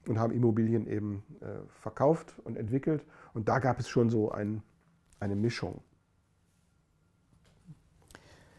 [0.07, 1.45] und haben Immobilien eben äh,
[1.81, 3.05] verkauft und entwickelt.
[3.33, 4.63] Und da gab es schon so ein,
[5.19, 5.81] eine Mischung.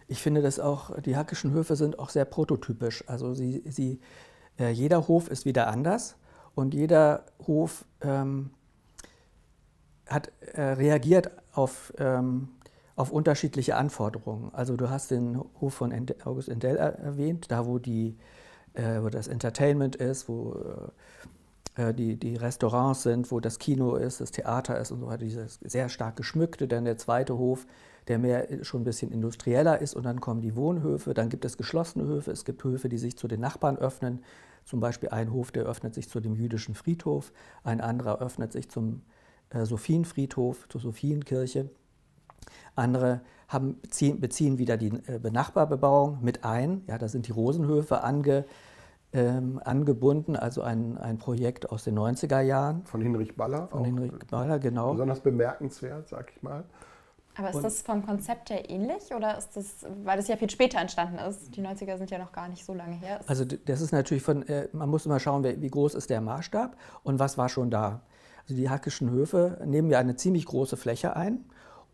[0.06, 3.04] ich finde, dass auch die hackischen Höfe sind auch sehr prototypisch.
[3.08, 4.00] Also sie, sie,
[4.58, 6.16] äh, jeder Hof ist wieder anders
[6.54, 8.50] und jeder Hof ähm,
[10.06, 12.48] hat äh, reagiert auf, ähm,
[12.96, 14.52] auf unterschiedliche Anforderungen.
[14.54, 15.92] Also du hast den Hof von
[16.24, 18.16] August Endell erwähnt, da wo, die,
[18.74, 21.26] äh, wo das Entertainment ist, wo äh,
[21.76, 25.58] die, die Restaurants sind, wo das Kino ist, das Theater ist und so weiter, dieses
[25.62, 26.68] sehr stark geschmückte.
[26.68, 27.66] Dann der zweite Hof,
[28.06, 31.56] der mehr schon ein bisschen industrieller ist und dann kommen die Wohnhöfe, dann gibt es
[31.56, 34.22] geschlossene Höfe, es gibt Höfe, die sich zu den Nachbarn öffnen.
[34.64, 37.32] Zum Beispiel ein Hof, der öffnet sich zu dem jüdischen Friedhof,
[37.64, 39.02] ein anderer öffnet sich zum
[39.50, 41.70] äh, Sophienfriedhof, zur Sophienkirche.
[42.74, 46.82] Andere haben, beziehen, beziehen wieder die äh, Benachbarbebauung mit ein.
[46.86, 48.44] Ja, da sind die Rosenhöfe ange,
[49.14, 52.84] ähm, angebunden, also ein, ein Projekt aus den 90er Jahren.
[52.84, 53.68] Von Hinrich Baller.
[53.68, 54.92] Von Hinrich Baller, genau.
[54.92, 56.64] Besonders bemerkenswert, sag ich mal.
[57.36, 60.50] Aber ist und das vom Konzept her ähnlich oder ist das, weil das ja viel
[60.50, 61.56] später entstanden ist?
[61.56, 63.20] Die 90er sind ja noch gar nicht so lange her.
[63.26, 66.76] Also das ist natürlich von, äh, man muss immer schauen, wie groß ist der Maßstab
[67.02, 68.02] und was war schon da.
[68.42, 71.44] Also die hackischen Höfe nehmen ja eine ziemlich große Fläche ein.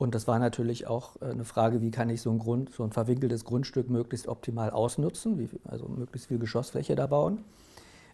[0.01, 2.83] Und das war natürlich auch äh, eine Frage, wie kann ich so ein, Grund, so
[2.85, 7.45] ein verwinkeltes Grundstück möglichst optimal ausnutzen, wie, also möglichst viel Geschossfläche da bauen.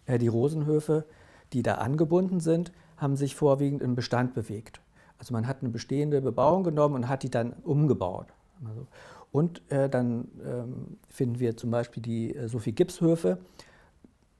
[0.05, 1.05] Äh, die Rosenhöfe,
[1.53, 4.81] die da angebunden sind, haben sich vorwiegend im Bestand bewegt.
[5.17, 8.27] Also man hat eine bestehende Bebauung genommen und hat die dann umgebaut.
[8.67, 8.85] Also,
[9.31, 13.37] und äh, dann ähm, finden wir zum Beispiel die äh, Sophie Gibbs Höfe.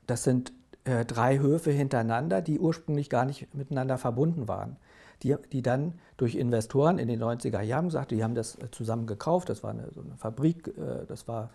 [0.05, 0.51] Das sind
[0.83, 4.77] drei Höfe hintereinander, die ursprünglich gar nicht miteinander verbunden waren.
[5.23, 9.07] Die, die dann durch Investoren in den 90er Jahren sagte, die haben das äh, zusammen
[9.07, 11.49] gekauft, das war eine, so eine Fabrik, äh, das war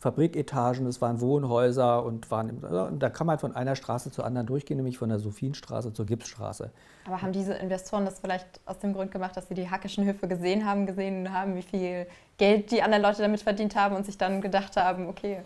[0.00, 4.24] Fabriketagen, das waren Wohnhäuser und waren im, und da kann man von einer Straße zur
[4.24, 6.70] anderen durchgehen, nämlich von der Sophienstraße zur Gipsstraße.
[7.04, 10.26] Aber haben diese Investoren das vielleicht aus dem Grund gemacht, dass sie die hackischen Höfe
[10.26, 12.06] gesehen haben, gesehen haben, wie viel
[12.38, 15.40] Geld die anderen Leute damit verdient haben und sich dann gedacht haben, okay.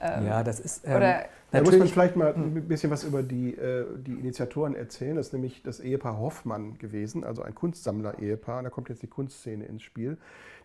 [0.00, 0.86] Ähm, ja, das ist.
[0.86, 4.74] Ähm, oder da muss man vielleicht mal ein bisschen was über die, äh, die Initiatoren
[4.74, 5.16] erzählen.
[5.16, 8.62] Das ist nämlich das Ehepaar Hoffmann gewesen, also ein Kunstsammler-Ehepaar.
[8.62, 10.18] Da kommt jetzt die Kunstszene ins Spiel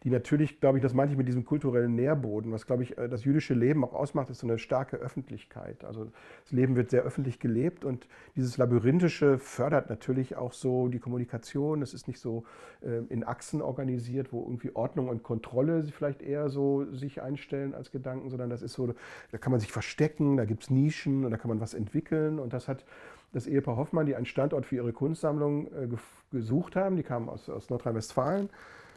[0.04, 3.08] die natürlich, glaube ich, das meinte ich mit diesem kulturellen Nährboden, was, glaube ich, äh,
[3.08, 5.84] das jüdische Leben auch ausmacht, ist so eine starke Öffentlichkeit.
[5.84, 6.06] Also
[6.44, 11.84] das Leben wird sehr öffentlich gelebt und dieses Labyrinthische fördert natürlich auch so die Kommunikation.
[11.84, 12.46] Es ist nicht so
[12.82, 17.92] äh, in Achsen organisiert, wo irgendwie Ordnung und Kontrolle vielleicht eher so sich einstellen als
[17.92, 18.94] Gedanken, sondern das ist so,
[19.32, 22.40] da kann man sich verstecken, da gibt es Nischen und da kann man was entwickeln
[22.40, 22.86] und das hat
[23.34, 25.88] das Ehepaar Hoffmann, die einen Standort für ihre Kunstsammlung äh,
[26.32, 28.50] gesucht haben, die kamen aus, aus Nordrhein-Westfalen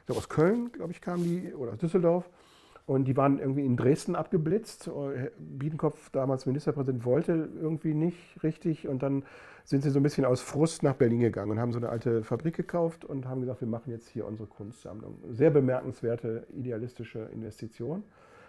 [0.07, 2.29] glaube aus Köln, glaube ich, kamen die, oder aus Düsseldorf.
[2.87, 4.91] Und die waren irgendwie in Dresden abgeblitzt.
[5.39, 8.87] Biedenkopf, damals Ministerpräsident, wollte irgendwie nicht richtig.
[8.87, 9.23] Und dann
[9.65, 12.23] sind sie so ein bisschen aus Frust nach Berlin gegangen und haben so eine alte
[12.23, 15.17] Fabrik gekauft und haben gesagt, wir machen jetzt hier unsere Kunstsammlung.
[15.31, 18.05] Sehr bemerkenswerte, idealistische Investition.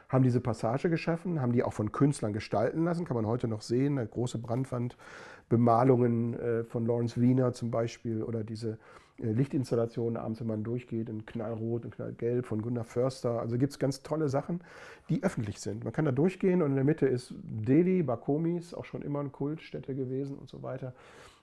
[0.09, 3.61] Haben diese Passage geschaffen, haben die auch von Künstlern gestalten lassen, kann man heute noch
[3.61, 3.97] sehen.
[3.97, 8.77] Eine große Brandwandbemalungen äh, von Lawrence Wiener zum Beispiel oder diese
[9.17, 13.39] äh, Lichtinstallationen abends, wenn man durchgeht, in Knallrot und Knallgelb von Gunnar Förster.
[13.39, 14.61] Also gibt es ganz tolle Sachen,
[15.09, 15.83] die öffentlich sind.
[15.83, 19.29] Man kann da durchgehen und in der Mitte ist Delhi, Bakomis, auch schon immer eine
[19.29, 20.93] Kultstätte gewesen und so weiter.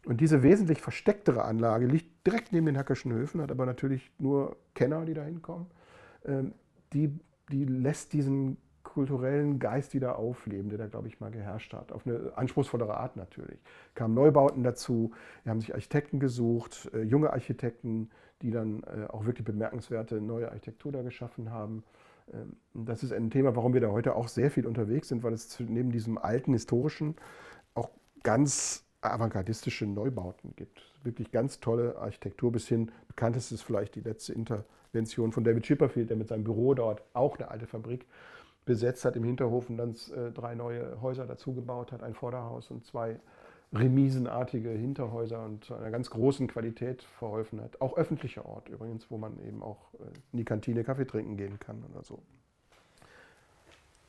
[0.05, 4.57] Und diese wesentlich verstecktere Anlage liegt direkt neben den Hackerschen Höfen, hat aber natürlich nur
[4.75, 5.66] Kenner, die da hinkommen.
[6.27, 6.53] Ähm,
[6.92, 7.18] die,
[7.53, 11.93] die lässt diesen kulturellen Geist wieder aufleben, der da, glaube ich, mal geherrscht hat.
[11.93, 13.59] Auf eine anspruchsvollere Art natürlich.
[13.95, 15.12] Kamen Neubauten dazu,
[15.45, 18.11] wir haben sich Architekten gesucht, äh, junge Architekten,
[18.43, 21.85] die dann äh, auch wirklich bemerkenswerte neue Architektur da geschaffen haben.
[22.33, 25.33] Ähm, das ist ein Thema, warum wir da heute auch sehr viel unterwegs sind, weil
[25.33, 27.17] es neben diesem alten historischen
[27.75, 27.91] auch
[28.23, 30.83] ganz avantgardistische Neubauten gibt.
[31.03, 36.11] Wirklich ganz tolle Architektur bis hin, bekanntest ist vielleicht die letzte Intervention von David Chipperfield,
[36.11, 38.07] der mit seinem Büro dort auch eine alte Fabrik
[38.65, 42.85] besetzt hat im Hinterhof und dann äh, drei neue Häuser dazugebaut hat, ein Vorderhaus und
[42.85, 43.19] zwei
[43.73, 47.81] remisenartige Hinterhäuser und zu einer ganz großen Qualität verholfen hat.
[47.81, 51.59] Auch öffentlicher Ort übrigens, wo man eben auch äh, in die Kantine Kaffee trinken gehen
[51.59, 52.23] kann oder so.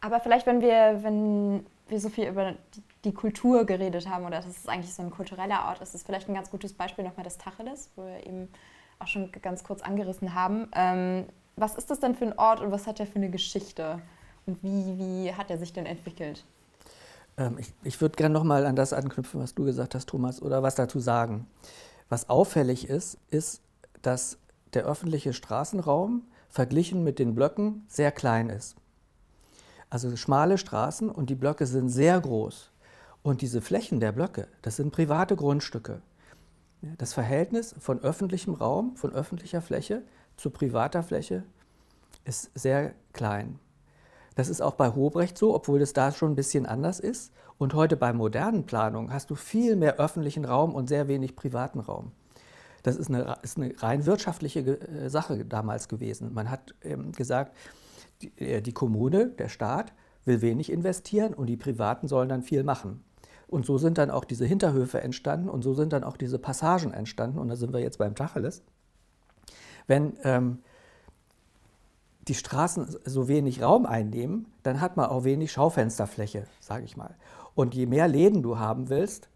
[0.04, 2.56] Aber vielleicht, wenn wir, wenn wir so viel über
[3.06, 6.28] die Kultur geredet haben oder dass es eigentlich so ein kultureller Ort ist, ist vielleicht
[6.28, 8.50] ein ganz gutes Beispiel nochmal das Tacheles, wo wir eben
[9.00, 10.68] auch schon ganz kurz angerissen haben.
[10.76, 14.02] Ähm, was ist das denn für ein Ort und was hat der für eine Geschichte?
[14.46, 16.44] Und wie, wie hat er sich denn entwickelt?
[17.38, 20.62] Ähm, ich ich würde gerne nochmal an das anknüpfen, was du gesagt hast, Thomas, oder
[20.62, 21.48] was dazu sagen.
[22.10, 23.62] Was auffällig ist, ist,
[24.02, 24.38] dass
[24.74, 28.76] der öffentliche Straßenraum verglichen mit den Blöcken sehr klein ist.
[29.94, 32.72] Also schmale Straßen und die Blöcke sind sehr groß.
[33.22, 36.02] Und diese Flächen der Blöcke, das sind private Grundstücke.
[36.98, 40.02] Das Verhältnis von öffentlichem Raum, von öffentlicher Fläche
[40.36, 41.44] zu privater Fläche
[42.26, 43.60] ist sehr klein.
[44.34, 47.32] Das ist auch bei Hobrecht so, obwohl es da schon ein bisschen anders ist.
[47.60, 51.80] Und heute bei modernen Planungen hast du viel mehr öffentlichen Raum und sehr wenig privaten
[51.80, 52.14] Raum.
[52.82, 56.34] Das ist eine, ist eine rein wirtschaftliche äh, Sache damals gewesen.
[56.34, 57.56] Man hat ähm, gesagt,
[58.24, 59.94] die, äh, die Kommune, der Staat,
[60.26, 63.04] will wenig investieren und die Privaten sollen dann viel machen.
[63.48, 66.92] Und so sind dann auch diese Hinterhöfe entstanden und so sind dann auch diese Passagen
[66.92, 67.38] entstanden.
[67.38, 68.64] Und da sind wir jetzt beim Tacheles.
[69.86, 70.60] Wenn ähm,
[72.28, 77.16] die Straßen so wenig Raum einnehmen, dann hat man auch wenig Schaufensterfläche, sage ich mal.
[77.54, 79.30] Und je mehr Läden du haben willst,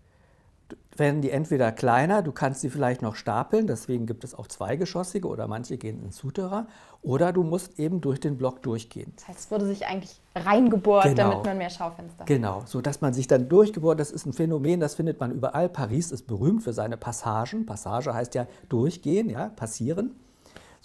[0.96, 5.28] werden die entweder kleiner, du kannst sie vielleicht noch stapeln, deswegen gibt es auch zweigeschossige
[5.28, 6.66] oder manche gehen ins Souterrain,
[7.04, 9.14] oder du musst eben durch den Block durchgehen.
[9.16, 11.30] Das heißt, es wurde sich eigentlich reingebohrt, genau.
[11.30, 12.28] damit man mehr Schaufenster hat.
[12.28, 15.70] Genau, so dass man sich dann durchgebohrt, das ist ein Phänomen, das findet man überall.
[15.70, 17.66] Paris ist berühmt für seine Passagen.
[17.66, 20.16] Passage heißt ja durchgehen, ja, passieren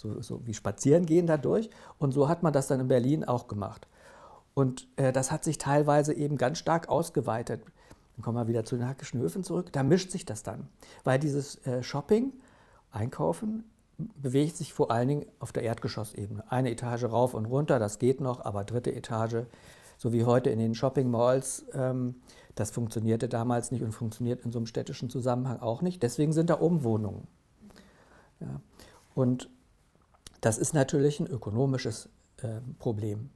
[0.03, 1.69] so, so wie spazieren gehen dadurch.
[1.97, 3.87] Und so hat man das dann in Berlin auch gemacht.
[4.53, 7.63] Und äh, das hat sich teilweise eben ganz stark ausgeweitet.
[8.15, 9.71] Dann kommen wir wieder zu den Hackischen Höfen zurück.
[9.71, 10.67] Da mischt sich das dann.
[11.03, 12.33] Weil dieses äh, Shopping,
[12.91, 13.63] Einkaufen,
[13.97, 16.51] bewegt sich vor allen Dingen auf der Erdgeschossebene.
[16.51, 19.45] Eine Etage rauf und runter, das geht noch, aber dritte Etage,
[19.97, 22.15] so wie heute in den Shopping Malls, ähm,
[22.55, 26.03] das funktionierte damals nicht und funktioniert in so einem städtischen Zusammenhang auch nicht.
[26.03, 27.27] Deswegen sind da oben Wohnungen.
[29.15, 29.49] Und
[30.41, 33.29] das ist natürlich ein ökonomisches äh, Problem.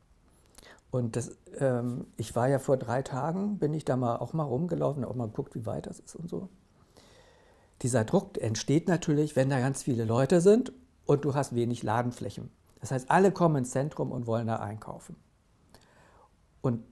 [0.89, 4.43] Und das, ähm, ich war ja vor drei Tagen, bin ich da mal auch mal
[4.43, 6.49] rumgelaufen, auch mal geguckt, wie weit das ist und so.
[7.81, 10.71] Dieser Druck entsteht natürlich, wenn da ganz viele Leute sind
[11.05, 12.49] und du hast wenig Ladenflächen.
[12.79, 15.15] Das heißt, alle kommen ins Zentrum und wollen da einkaufen.
[16.61, 16.83] Und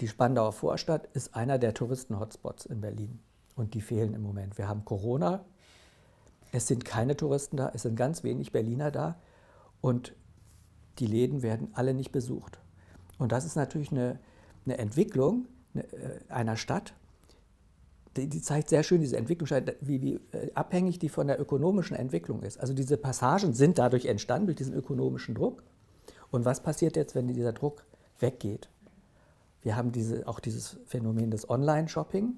[0.00, 3.20] die Spandauer Vorstadt ist einer der Touristen-Hotspots in Berlin.
[3.56, 4.58] Und die fehlen im Moment.
[4.58, 5.44] Wir haben Corona.
[6.52, 9.20] Es sind keine Touristen da, es sind ganz wenig Berliner da.
[9.80, 10.14] Und
[10.98, 12.58] die Läden werden alle nicht besucht.
[13.18, 14.18] Und das ist natürlich eine,
[14.64, 15.82] eine Entwicklung äh,
[16.28, 16.94] einer Stadt,
[18.16, 19.48] die, die, zeigt sehr schön diese Entwicklung,
[19.80, 22.58] wie, wie äh, abhängig die von der ökonomischen Entwicklung ist.
[22.58, 25.62] Also diese Passagen sind dadurch entstanden, durch diesen ökonomischen Druck.
[26.30, 27.84] Und was passiert jetzt, wenn dieser Druck
[28.18, 28.68] weggeht?
[29.62, 32.36] Wir haben diese, auch dieses Phänomen des Online-Shopping.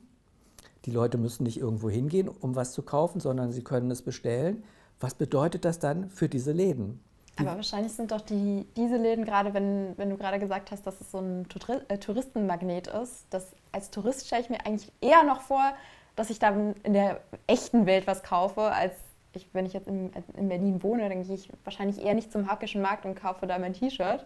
[0.84, 4.64] Die Leute müssen nicht irgendwo hingehen, um was zu kaufen, sondern sie können es bestellen.
[4.98, 7.00] Was bedeutet das dann für diese Läden?
[7.40, 11.00] Aber wahrscheinlich sind doch die, diese Läden, gerade wenn, wenn du gerade gesagt hast, dass
[11.00, 11.46] es so ein
[11.88, 15.72] äh, Touristenmagnet ist, dass als Tourist stelle ich mir eigentlich eher noch vor,
[16.16, 18.94] dass ich dann in der echten Welt was kaufe, als
[19.32, 22.50] ich, wenn ich jetzt in, in Berlin wohne, dann gehe ich wahrscheinlich eher nicht zum
[22.50, 24.24] Hackischen Markt und kaufe da mein T-Shirt.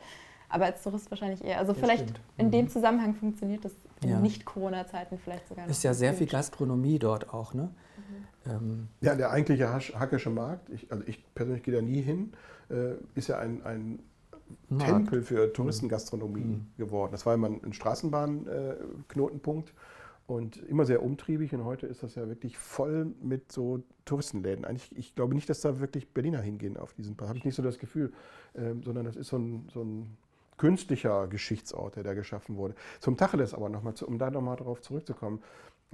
[0.49, 1.59] Aber als Tourist wahrscheinlich eher.
[1.59, 2.21] Also das vielleicht stimmt.
[2.37, 2.69] in dem mhm.
[2.71, 3.73] Zusammenhang funktioniert das
[4.03, 4.21] in ja.
[4.21, 5.71] Nicht-Corona-Zeiten vielleicht sogar noch.
[5.71, 6.19] Ist ja sehr gut.
[6.19, 7.63] viel Gastronomie dort auch, ne?
[7.97, 8.24] Mhm.
[8.47, 8.89] Ähm.
[9.01, 12.33] Ja, der eigentliche Hackische Markt, ich, also ich persönlich gehe da nie hin,
[12.71, 14.01] äh, ist ja ein, ein
[14.79, 16.67] Tempel für Touristengastronomie mhm.
[16.77, 17.13] geworden.
[17.13, 19.73] Das war immer ein Straßenbahnknotenpunkt äh,
[20.27, 21.53] und immer sehr umtriebig.
[21.55, 24.65] Und heute ist das ja wirklich voll mit so Touristenläden.
[24.65, 27.29] Eigentlich, ich glaube nicht, dass da wirklich Berliner hingehen auf diesen Park.
[27.29, 28.13] Habe ich nicht so das Gefühl,
[28.55, 30.17] ähm, sondern das ist so ein, so ein
[30.57, 32.75] künstlicher Geschichtsort, der da geschaffen wurde.
[33.01, 35.43] Zum Tacheles aber nochmal, um da nochmal drauf zurückzukommen.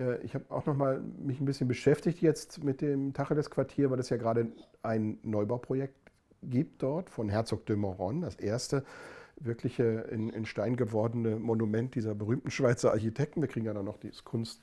[0.00, 4.10] Äh, ich habe auch nochmal mich ein bisschen beschäftigt jetzt mit dem Tacheles-Quartier, weil das
[4.10, 4.48] ja gerade
[4.82, 5.94] ein Neubauprojekt
[6.42, 8.84] gibt dort von Herzog de Moron, das erste
[9.42, 13.40] wirkliche in, in, Stein gewordene Monument dieser berühmten Schweizer Architekten.
[13.40, 14.62] Wir kriegen ja dann noch das Kunst,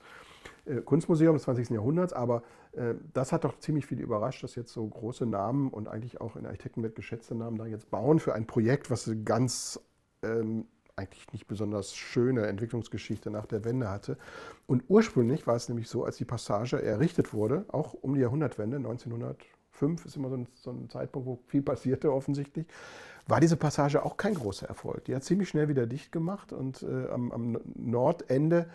[0.66, 1.70] äh, Kunstmuseum des 20.
[1.70, 5.88] Jahrhunderts, aber äh, das hat doch ziemlich viele überrascht, dass jetzt so große Namen und
[5.88, 9.80] eigentlich auch in der Architektenwelt geschätzte Namen da jetzt bauen für ein Projekt, was ganz
[10.22, 10.66] ähm,
[10.98, 14.18] eigentlich nicht besonders schöne Entwicklungsgeschichte nach der Wende hatte.
[14.66, 18.76] Und ursprünglich war es nämlich so, als die Passage errichtet wurde, auch um die Jahrhundertwende,
[18.76, 19.38] 1900
[19.70, 22.66] fünf ist immer so ein, so ein Zeitpunkt, wo viel passierte offensichtlich,
[23.28, 25.04] war diese Passage auch kein großer Erfolg.
[25.04, 28.68] Die hat ziemlich schnell wieder dicht gemacht und äh, am, am, Nordende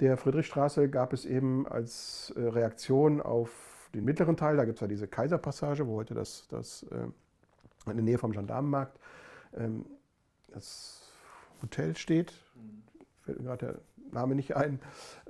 [0.00, 4.80] der Friedrichstraße gab es eben als äh, Reaktion auf den mittleren Teil, da gibt es
[4.80, 9.00] ja diese Kaiserpassage, wo heute das, das äh, in der Nähe vom Gendarmenmarkt
[9.56, 9.86] ähm,
[10.52, 11.07] das
[11.62, 12.32] Hotel steht,
[13.22, 13.80] fällt mir gerade der
[14.12, 14.80] Name nicht ein,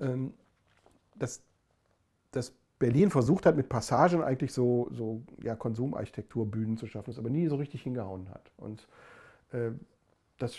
[0.00, 0.34] ähm,
[1.16, 1.42] das,
[2.30, 7.30] das Berlin versucht hat, mit Passagen eigentlich so, so ja, Konsumarchitekturbühnen zu schaffen, das aber
[7.30, 8.52] nie so richtig hingehauen hat.
[8.56, 8.86] Und
[9.52, 9.70] äh,
[10.38, 10.56] das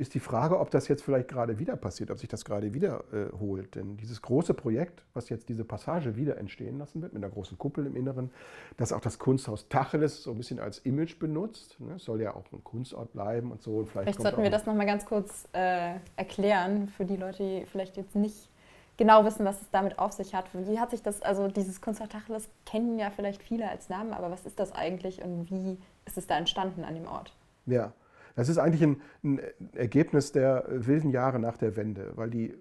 [0.00, 3.76] ist die Frage, ob das jetzt vielleicht gerade wieder passiert, ob sich das gerade wiederholt.
[3.76, 7.30] Äh, Denn dieses große Projekt, was jetzt diese Passage wieder entstehen lassen wird, mit einer
[7.30, 8.30] großen Kuppel im Inneren,
[8.78, 12.50] das auch das Kunsthaus Tacheles so ein bisschen als Image benutzt, ne, soll ja auch
[12.50, 13.76] ein Kunstort bleiben und so.
[13.76, 17.66] Und vielleicht vielleicht sollten wir das nochmal ganz kurz äh, erklären für die Leute, die
[17.66, 18.48] vielleicht jetzt nicht
[18.96, 20.46] genau wissen, was es damit auf sich hat.
[20.54, 24.30] Wie hat sich das, also dieses Kunsthaus Tacheles kennen ja vielleicht viele als Namen, aber
[24.30, 27.34] was ist das eigentlich und wie ist es da entstanden an dem Ort?
[27.66, 27.92] Ja,
[28.36, 29.40] Das ist eigentlich ein, ein
[29.74, 32.54] Ergebnis der wilden Jahre nach der Wende, weil die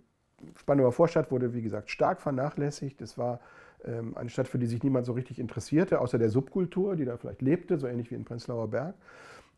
[0.56, 3.02] Spandauer Vorstadt wurde, wie gesagt, stark vernachlässigt.
[3.02, 3.40] Es war
[3.86, 7.18] ähm, eine Stadt, für die sich niemand so richtig interessierte, außer der Subkultur, die da
[7.18, 8.96] vielleicht lebte, so ähnlich wie in Prenzlauer Berg.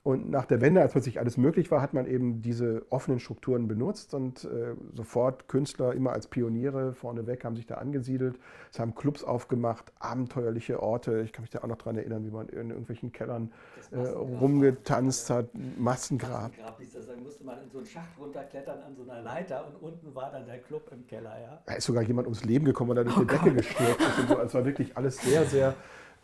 [0.04, 3.68] Und nach der Wende, als plötzlich alles möglich war, hat man eben diese offenen Strukturen
[3.68, 8.40] benutzt und äh, sofort Künstler immer als Pioniere vorneweg haben sich da angesiedelt.
[8.72, 11.22] Es haben Clubs aufgemacht, abenteuerliche Orte.
[11.22, 13.52] Ich kann mich da auch noch daran erinnern, wie man in irgendwelchen Kellern
[13.92, 15.50] äh, rumgetanzt hat.
[15.78, 16.50] Massengrab.
[16.50, 17.06] Massengrab hieß das.
[17.06, 20.32] Dann musste man in so einen Schacht runterklettern an so einer Leiter und unten war
[20.32, 21.40] dann der Club im Keller.
[21.40, 21.62] Ja?
[21.68, 24.20] Da ist sogar jemand ums Leben gekommen, weil er durch oh die Decke gestürzt ist.
[24.20, 24.34] Und so.
[24.34, 25.76] Also es war wirklich alles sehr, sehr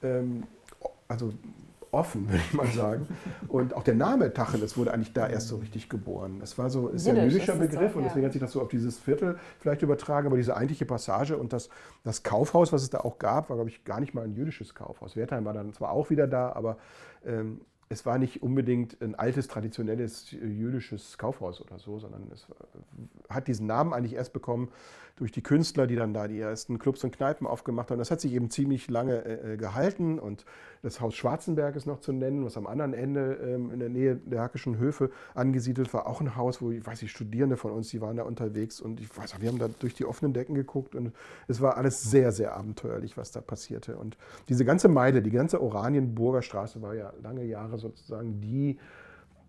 [0.01, 0.43] ähm,
[1.07, 1.31] also
[1.91, 3.07] offen, würde ich mal sagen.
[3.47, 6.39] Und auch der Name Tacheles wurde eigentlich da erst so richtig geboren.
[6.39, 8.61] Das war so, ist ja ein jüdischer Begriff so, und deswegen hat sich das so
[8.61, 10.27] auf dieses Viertel vielleicht übertragen.
[10.27, 11.69] Aber diese eigentliche Passage und das,
[12.03, 14.75] das Kaufhaus, was es da auch gab, war, glaube ich, gar nicht mal ein jüdisches
[14.75, 15.15] Kaufhaus.
[15.15, 16.77] Wertheim war dann zwar auch wieder da, aber
[17.25, 22.47] ähm, es war nicht unbedingt ein altes, traditionelles jüdisches Kaufhaus oder so, sondern es
[23.29, 24.69] hat diesen Namen eigentlich erst bekommen
[25.17, 27.97] durch die Künstler, die dann da die ersten Clubs und Kneipen aufgemacht haben.
[27.97, 30.45] Das hat sich eben ziemlich lange äh, äh gehalten und
[30.83, 34.15] das Haus Schwarzenberg ist noch zu nennen, was am anderen Ende ähm, in der Nähe
[34.15, 36.05] der Hackischen Höfe angesiedelt war.
[36.05, 38.99] Auch ein Haus, wo, ich weiß nicht, Studierende von uns, die waren da unterwegs und
[38.99, 41.13] ich weiß auch, wir haben da durch die offenen Decken geguckt und
[41.47, 43.97] es war alles sehr, sehr abenteuerlich, was da passierte.
[43.97, 44.17] Und
[44.49, 48.77] diese ganze Meile, die ganze Oranienburger Straße war ja lange Jahre sozusagen die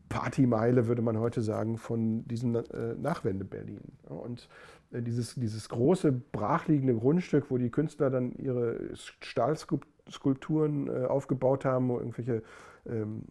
[0.08, 3.80] Partymeile, würde man heute sagen, von diesem äh, Nachwende-Berlin.
[4.08, 4.48] Und
[4.92, 8.78] äh, dieses, dieses große, brachliegende Grundstück, wo die Künstler dann ihre
[9.20, 12.42] Stahlskulpturen äh, aufgebaut haben, wo irgendwelche
[12.86, 13.22] ähm,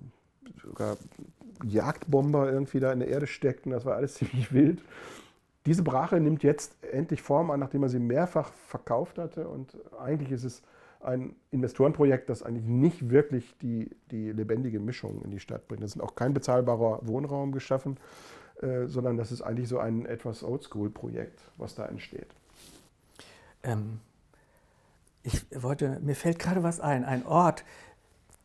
[0.62, 0.98] sogar
[1.64, 4.84] Jagdbomber irgendwie da in der Erde steckten, das war alles ziemlich wild.
[5.66, 9.50] Diese Brache nimmt jetzt endlich Form an, nachdem man sie mehrfach verkauft hatte.
[9.50, 10.62] Und eigentlich ist es
[11.02, 15.84] ein Investorenprojekt, das eigentlich nicht wirklich die, die lebendige Mischung in die Stadt bringt.
[15.84, 17.98] Es ist auch kein bezahlbarer Wohnraum geschaffen,
[18.62, 22.28] äh, sondern das ist eigentlich so ein etwas Oldschool-Projekt, was da entsteht.
[23.64, 24.00] Ähm,
[25.24, 27.64] ich wollte, mir fällt gerade was ein, ein Ort,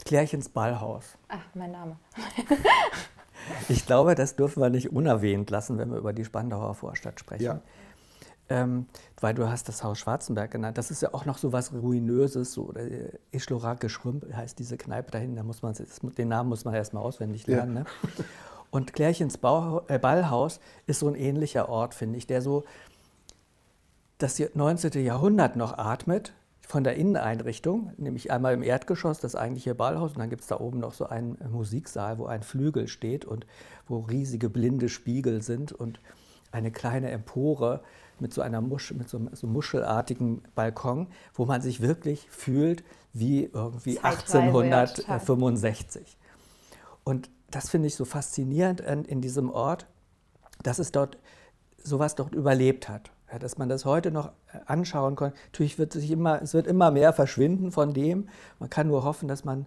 [0.05, 1.17] Klärchens Ballhaus.
[1.29, 1.97] Ach, mein Name.
[3.69, 7.45] ich glaube, das dürfen wir nicht unerwähnt lassen, wenn wir über die Spandauer Vorstadt sprechen.
[7.45, 7.61] Ja.
[8.53, 8.87] Ähm,
[9.19, 10.77] weil du hast das Haus Schwarzenberg genannt.
[10.77, 15.11] Das ist ja auch noch so was Ruinöses, so äh, Ischlorake Schrümp heißt diese Kneipe
[15.11, 15.75] dahin, da muss man,
[16.19, 17.77] den Namen muss man erstmal auswendig lernen.
[17.77, 17.83] Ja.
[17.83, 17.87] Ne?
[18.71, 22.65] Und Klärchens Bau, äh, Ballhaus ist so ein ähnlicher Ort, finde ich, der so
[24.19, 25.03] das 19.
[25.03, 26.35] Jahrhundert noch atmet,
[26.73, 30.59] von der Inneneinrichtung, nämlich einmal im Erdgeschoss das eigentliche Ballhaus und dann gibt es da
[30.61, 33.47] oben noch so einen Musiksaal, wo ein Flügel steht und
[33.89, 36.01] wo riesige blinde Spiegel sind und
[36.51, 37.81] eine kleine Empore
[38.21, 43.45] mit so einer Musch, mit so, so muschelartigen Balkon, wo man sich wirklich fühlt wie
[43.45, 46.17] irgendwie Zeitweise 1865.
[47.05, 49.87] Und das finde ich so faszinierend in, in, diesem Ort,
[50.63, 51.19] dass es dort
[51.83, 53.11] sowas dort überlebt hat.
[53.31, 54.33] Ja, dass man das heute noch
[54.67, 55.33] anschauen kann.
[55.47, 58.29] Natürlich wird sich immer, es wird immer mehr verschwinden von dem.
[58.59, 59.67] Man kann nur hoffen, dass man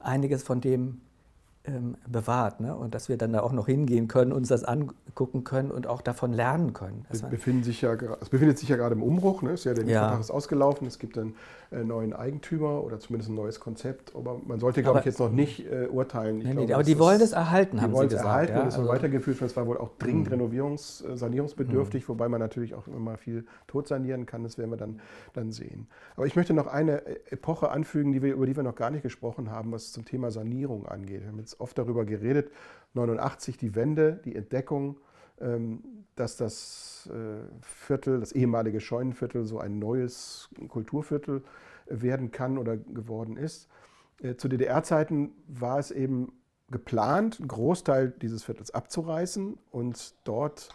[0.00, 1.00] einiges von dem
[1.66, 2.74] ähm, bewahrt ne?
[2.76, 6.00] und dass wir dann da auch noch hingehen können, uns das angucken können und auch
[6.00, 7.04] davon lernen können.
[7.10, 9.54] Es, befinden sich ja, es befindet sich ja gerade im Umbruch, ne?
[9.56, 10.20] ja, der Mietvertrag ja.
[10.20, 11.34] ist ausgelaufen, es gibt einen
[11.72, 15.32] äh, neuen Eigentümer oder zumindest ein neues Konzept, aber man sollte, glaube ich, jetzt noch
[15.32, 16.38] nicht äh, urteilen.
[16.38, 18.24] Nee, glaube, aber die wollen es erhalten, haben sie gesagt.
[18.24, 19.50] erhalten ja, und es also, weitergeführt werden.
[19.50, 20.34] Es war wohl auch dringend mhm.
[20.34, 22.08] renovierungs-, äh, sanierungsbedürftig, mhm.
[22.08, 25.00] wobei man natürlich auch immer viel tot sanieren kann, das werden wir dann,
[25.32, 25.88] dann sehen.
[26.14, 28.90] Aber ich möchte noch eine äh, Epoche anfügen, die wir, über die wir noch gar
[28.90, 31.22] nicht gesprochen haben, was zum Thema Sanierung angeht.
[31.22, 32.50] Wir haben jetzt oft darüber geredet,
[32.94, 34.98] 89 die Wende, die Entdeckung,
[35.40, 35.82] ähm,
[36.14, 41.42] dass das äh, Viertel, das ehemalige Scheunenviertel, so ein neues Kulturviertel
[41.86, 43.68] werden kann oder geworden ist.
[44.22, 46.32] Äh, zu DDR-Zeiten war es eben
[46.70, 50.70] geplant, einen Großteil dieses Viertels abzureißen und dort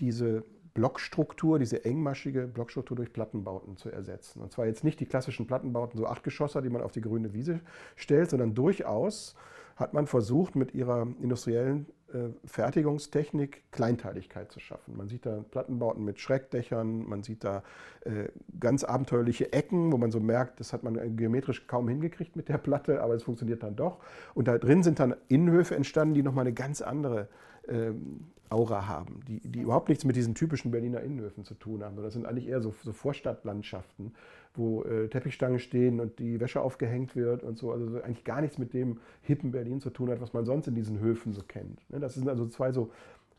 [0.00, 0.44] diese
[0.74, 4.42] Blockstruktur, diese engmaschige Blockstruktur durch Plattenbauten zu ersetzen.
[4.42, 7.60] Und zwar jetzt nicht die klassischen Plattenbauten, so Achtgeschosser, die man auf die grüne Wiese
[7.94, 9.36] stellt, sondern durchaus
[9.76, 14.96] hat man versucht, mit ihrer industriellen äh, Fertigungstechnik Kleinteiligkeit zu schaffen.
[14.96, 17.62] Man sieht da Plattenbauten mit Schreckdächern, man sieht da
[18.02, 18.28] äh,
[18.60, 22.58] ganz abenteuerliche Ecken, wo man so merkt, das hat man geometrisch kaum hingekriegt mit der
[22.58, 23.98] Platte, aber es funktioniert dann doch.
[24.34, 27.28] Und da drin sind dann Innenhöfe entstanden, die nochmal eine ganz andere
[27.66, 31.96] ähm, Aura haben, die, die überhaupt nichts mit diesen typischen Berliner Innenhöfen zu tun haben.
[31.96, 34.14] Das sind eigentlich eher so, so Vorstadtlandschaften,
[34.54, 37.72] wo äh, Teppichstangen stehen und die Wäsche aufgehängt wird und so.
[37.72, 40.74] Also eigentlich gar nichts mit dem hippen Berlin zu tun hat, was man sonst in
[40.74, 41.78] diesen Höfen so kennt.
[41.90, 41.98] Ne?
[41.98, 42.90] Das sind also zwei so,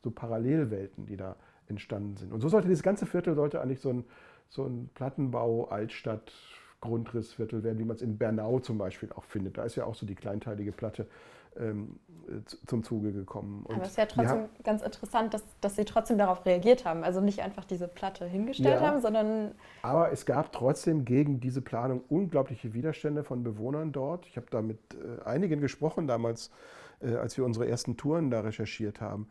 [0.04, 1.36] so Parallelwelten, die da
[1.68, 2.34] entstanden sind.
[2.34, 4.04] Und so sollte dieses ganze Viertel sollte eigentlich so ein,
[4.50, 6.32] so ein Plattenbau, Altstadt,
[6.82, 9.58] Grundrissviertel werden, wie man es in Bernau zum Beispiel auch findet.
[9.58, 11.08] Da ist ja auch so die kleinteilige Platte
[11.60, 12.00] ähm,
[12.66, 13.64] zum Zuge gekommen.
[13.66, 16.86] Und Aber es ist ja trotzdem haben, ganz interessant, dass, dass Sie trotzdem darauf reagiert
[16.86, 17.04] haben.
[17.04, 19.52] Also nicht einfach diese Platte hingestellt ja, haben, sondern.
[19.84, 24.26] Aber es gab trotzdem gegen diese Planung unglaubliche Widerstände von Bewohnern dort.
[24.28, 26.52] Ich habe da mit äh, einigen gesprochen damals,
[27.02, 29.28] äh, als wir unsere ersten Touren da recherchiert haben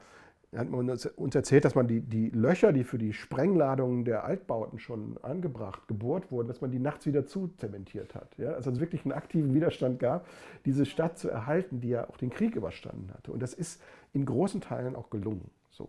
[0.57, 4.79] hat man uns erzählt, dass man die, die Löcher, die für die Sprengladungen der Altbauten
[4.79, 8.37] schon angebracht, gebohrt wurden, dass man die nachts wieder zuzementiert hat.
[8.39, 8.53] Ja?
[8.53, 10.27] Also es wirklich einen aktiven Widerstand gab,
[10.65, 13.33] diese Stadt zu erhalten, die ja auch den Krieg überstanden hatte.
[13.33, 13.83] Und das ist
[14.13, 15.51] in großen Teilen auch gelungen.
[15.71, 15.89] So.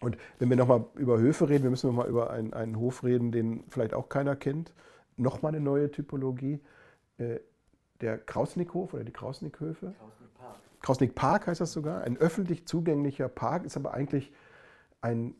[0.00, 3.32] Und wenn wir nochmal über Höfe reden, wir müssen nochmal über einen, einen Hof reden,
[3.32, 4.72] den vielleicht auch keiner kennt.
[5.16, 6.60] Nochmal eine neue Typologie.
[7.18, 7.40] Äh,
[8.00, 9.94] der Krausnickhof oder die Krausnickhöfe.
[9.96, 10.21] Krausnick
[10.82, 14.32] Krausnick Park heißt das sogar, ein öffentlich zugänglicher Park, ist aber eigentlich
[15.00, 15.34] ein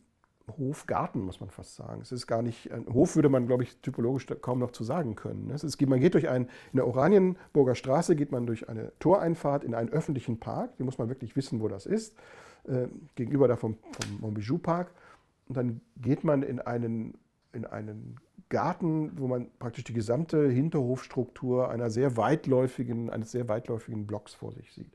[0.59, 2.01] Hofgarten, muss man fast sagen.
[2.01, 5.15] Es ist gar nicht, ein Hof würde man, glaube ich, typologisch kaum noch zu sagen
[5.15, 5.51] können.
[5.51, 9.65] Es ist, man geht durch einen, in der Oranienburger Straße geht man durch eine Toreinfahrt
[9.65, 12.17] in einen öffentlichen Park, die muss man wirklich wissen, wo das ist,
[12.65, 14.93] äh, gegenüber da vom, vom Montbijou Park.
[15.49, 17.19] Und dann geht man in einen,
[17.53, 18.17] in einen
[18.49, 24.53] Garten, wo man praktisch die gesamte Hinterhofstruktur einer sehr weitläufigen, eines sehr weitläufigen Blocks vor
[24.53, 24.93] sich sieht.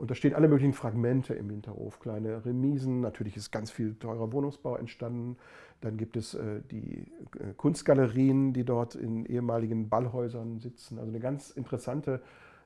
[0.00, 4.32] Und da stehen alle möglichen Fragmente im Hinterhof, kleine Remisen, natürlich ist ganz viel teurer
[4.32, 5.36] Wohnungsbau entstanden.
[5.82, 10.98] Dann gibt es äh, die äh, Kunstgalerien, die dort in ehemaligen Ballhäusern sitzen.
[10.98, 12.22] Also eine ganz interessante,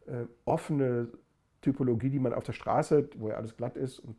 [0.06, 1.08] äh, offene
[1.60, 4.14] Typologie, die man auf der Straße, wo ja alles glatt ist und,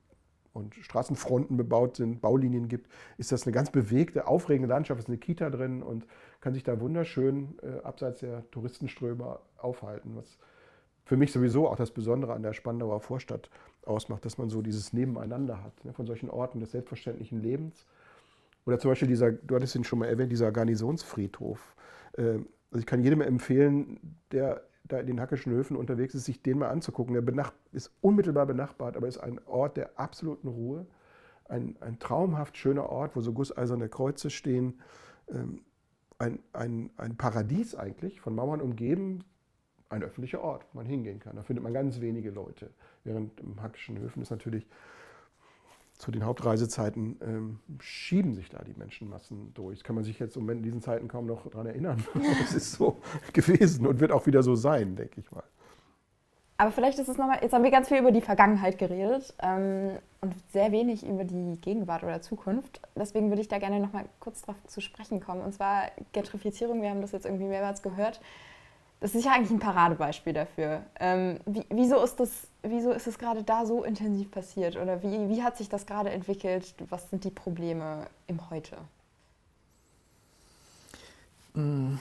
[0.51, 4.99] und Straßenfronten bebaut sind, Baulinien gibt, ist das eine ganz bewegte, aufregende Landschaft.
[4.99, 6.05] Es ist eine Kita drin und
[6.41, 10.38] kann sich da wunderschön abseits der Touristenströme aufhalten, was
[11.05, 13.49] für mich sowieso auch das Besondere an der Spandauer Vorstadt
[13.85, 17.85] ausmacht, dass man so dieses Nebeneinander hat, ne, von solchen Orten des selbstverständlichen Lebens.
[18.65, 21.75] Oder zum Beispiel dieser, du hattest ihn schon mal erwähnt, dieser Garnisonsfriedhof.
[22.17, 26.41] Ähm, also ich kann jedem empfehlen, der da in den Hackischen Höfen unterwegs ist, sich
[26.41, 27.13] den mal anzugucken.
[27.13, 30.85] Der ist unmittelbar benachbart, aber ist ein Ort der absoluten Ruhe.
[31.47, 34.81] Ein, ein traumhaft schöner Ort, wo so gusseiserne Kreuze stehen.
[35.29, 35.61] Ähm,
[36.17, 39.23] ein, ein, ein Paradies eigentlich, von Mauern umgeben,
[39.95, 41.35] ein öffentlicher Ort, wo man hingehen kann.
[41.35, 42.69] Da findet man ganz wenige Leute.
[43.03, 44.67] Während im Hackischen Höfen ist natürlich
[45.97, 49.79] zu den Hauptreisezeiten ähm, schieben sich da die Menschenmassen durch.
[49.79, 52.03] Das kann man sich jetzt in diesen Zeiten kaum noch daran erinnern.
[52.43, 52.99] Es ist so
[53.33, 55.43] gewesen und wird auch wieder so sein, denke ich mal.
[56.57, 59.97] Aber vielleicht ist es nochmal, jetzt haben wir ganz viel über die Vergangenheit geredet ähm,
[60.21, 62.81] und sehr wenig über die Gegenwart oder Zukunft.
[62.95, 65.41] Deswegen würde ich da gerne nochmal kurz darauf zu sprechen kommen.
[65.41, 68.21] Und zwar Gentrifizierung, wir haben das jetzt irgendwie mehrmals gehört.
[68.99, 70.83] Das ist ja eigentlich ein Paradebeispiel dafür.
[70.99, 74.77] Ähm, wie, wieso, ist das, wieso ist es gerade da so intensiv passiert?
[74.77, 76.73] Oder wie, wie hat sich das gerade entwickelt?
[76.89, 78.77] Was sind die Probleme im Heute?
[81.53, 81.97] Mm.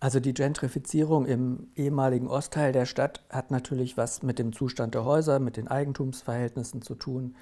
[0.00, 5.04] Also die Gentrifizierung im ehemaligen Ostteil der Stadt hat natürlich was mit dem Zustand der
[5.04, 7.36] Häuser, mit den Eigentumsverhältnissen zu tun.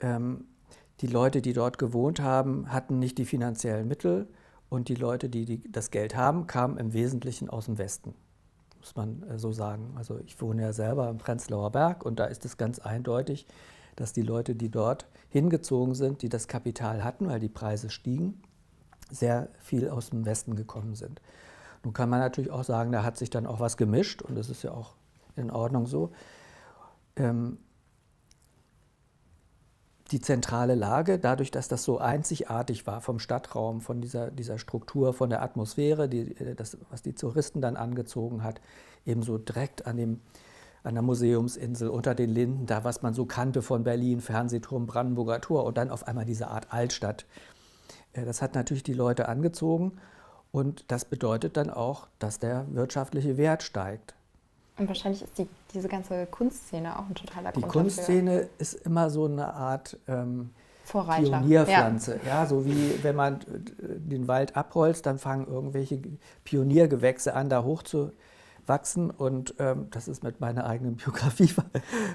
[0.00, 0.44] Ähm,
[1.00, 4.28] die Leute, die dort gewohnt haben, hatten nicht die finanziellen Mittel
[4.68, 8.14] und die Leute, die, die das Geld haben, kamen im Wesentlichen aus dem Westen,
[8.78, 9.94] muss man äh, so sagen.
[9.96, 13.46] Also ich wohne ja selber im Prenzlauer Berg und da ist es ganz eindeutig,
[13.94, 18.42] dass die Leute, die dort hingezogen sind, die das Kapital hatten, weil die Preise stiegen,
[19.10, 21.20] sehr viel aus dem Westen gekommen sind.
[21.84, 24.50] Nun kann man natürlich auch sagen, da hat sich dann auch was gemischt und das
[24.50, 24.94] ist ja auch
[25.36, 26.10] in Ordnung so.
[27.14, 27.58] Ähm,
[30.12, 35.12] die zentrale Lage, dadurch, dass das so einzigartig war vom Stadtraum, von dieser, dieser Struktur,
[35.12, 38.60] von der Atmosphäre, die, äh, das, was die Touristen dann angezogen hat,
[39.04, 40.20] ebenso direkt an, dem,
[40.82, 45.40] an der Museumsinsel, unter den Linden, da was man so kannte von Berlin, Fernsehturm, Brandenburger
[45.40, 47.26] Tor und dann auf einmal diese Art Altstadt.
[48.12, 49.98] Äh, das hat natürlich die Leute angezogen
[50.52, 54.15] und das bedeutet dann auch, dass der wirtschaftliche Wert steigt.
[54.78, 58.48] Und wahrscheinlich ist die, diese ganze Kunstszene auch ein totaler Die Kunstszene dafür.
[58.58, 60.50] ist immer so eine Art ähm,
[60.86, 62.20] Pionierpflanze.
[62.24, 62.42] Ja.
[62.42, 62.46] ja.
[62.46, 63.40] so wie wenn man
[63.78, 66.00] den Wald abholzt, dann fangen irgendwelche
[66.44, 69.10] Pioniergewächse an, da hochzuwachsen.
[69.10, 71.64] Und ähm, das ist mit meiner eigenen Biografie ver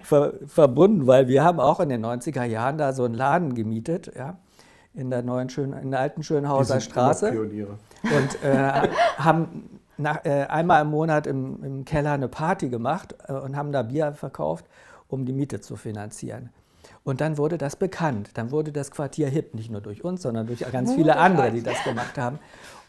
[0.03, 4.11] ver verbunden, weil wir haben auch in den 90er Jahren da so einen Laden gemietet.
[4.15, 4.37] Ja
[4.93, 7.31] in der neuen schönen, in der alten Schönhauser Straße.
[7.31, 7.77] Pioniere.
[8.03, 13.33] Und äh, haben nach, äh, einmal im Monat im, im, Keller eine Party gemacht äh,
[13.33, 14.65] und haben da Bier verkauft,
[15.07, 16.49] um die Miete zu finanzieren.
[17.03, 18.31] Und dann wurde das bekannt.
[18.35, 21.63] Dann wurde das Quartier hip, nicht nur durch uns, sondern durch ganz viele andere, die
[21.63, 22.39] das gemacht haben.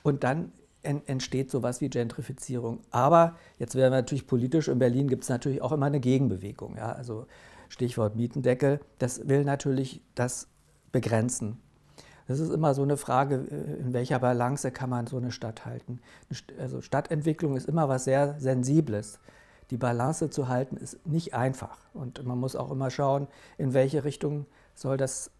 [0.03, 2.81] Und dann en entsteht sowas wie Gentrifizierung.
[2.91, 6.77] Aber jetzt werden wir natürlich politisch, in Berlin gibt es natürlich auch immer eine Gegenbewegung.
[6.77, 6.93] Ja?
[6.93, 7.27] Also
[7.69, 10.49] Stichwort Mietendeckel, das will natürlich das
[10.91, 11.59] begrenzen.
[12.29, 15.65] Das ist immer so eine Frage, äh, in welcher Balance kann man so eine Stadt
[15.65, 16.01] halten.
[16.59, 19.19] Also Stadtentwicklung ist immer was sehr Sensibles.
[19.71, 21.79] Die Balance zu halten ist nicht einfach.
[21.95, 23.27] Und man muss auch immer schauen,
[23.59, 25.31] in welche Richtung soll das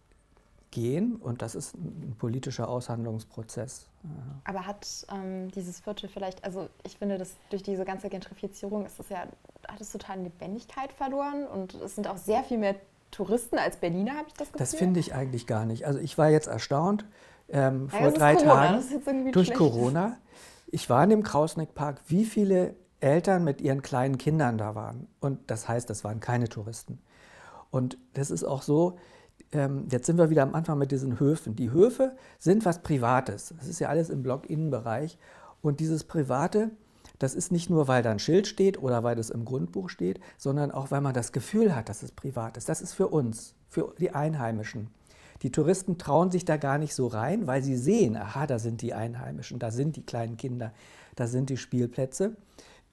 [0.71, 1.17] gehen.
[1.17, 3.87] Und das ist ein politischer Aushandlungsprozess.
[4.43, 8.99] Aber hat ähm, dieses Viertel vielleicht, also ich finde, dass durch diese ganze Gentrifizierung ist
[8.99, 9.27] es ja,
[9.67, 12.75] hat es total Lebendigkeit verloren und es sind auch sehr viel mehr
[13.13, 14.59] Touristen als Berliner, habe ich das Gefühl.
[14.59, 15.85] Das finde ich eigentlich gar nicht.
[15.85, 17.05] Also ich war jetzt erstaunt
[17.49, 19.57] ähm, ja, vor drei Corona, Tagen durch schlecht.
[19.57, 20.17] Corona.
[20.67, 25.07] Ich war in dem Krausnick-Park, wie viele Eltern mit ihren kleinen Kindern da waren.
[25.19, 26.99] Und das heißt, das waren keine Touristen.
[27.69, 28.97] Und das ist auch so,
[29.51, 31.55] ähm, jetzt sind wir wieder am Anfang mit diesen Höfen.
[31.55, 33.53] Die Höfe sind was Privates.
[33.57, 35.17] Das ist ja alles im Block-Innenbereich.
[35.61, 36.71] Und dieses Private,
[37.23, 40.19] das ist nicht nur, weil da ein Schild steht oder weil das im Grundbuch steht,
[40.37, 42.67] sondern auch, weil man das Gefühl hat, dass es privat ist.
[42.67, 44.89] Das ist für uns, für die Einheimischen.
[45.41, 48.81] Die Touristen trauen sich da gar nicht so rein, weil sie sehen, aha, da sind
[48.81, 50.73] die Einheimischen, da sind die kleinen Kinder,
[51.15, 52.35] da sind die Spielplätze.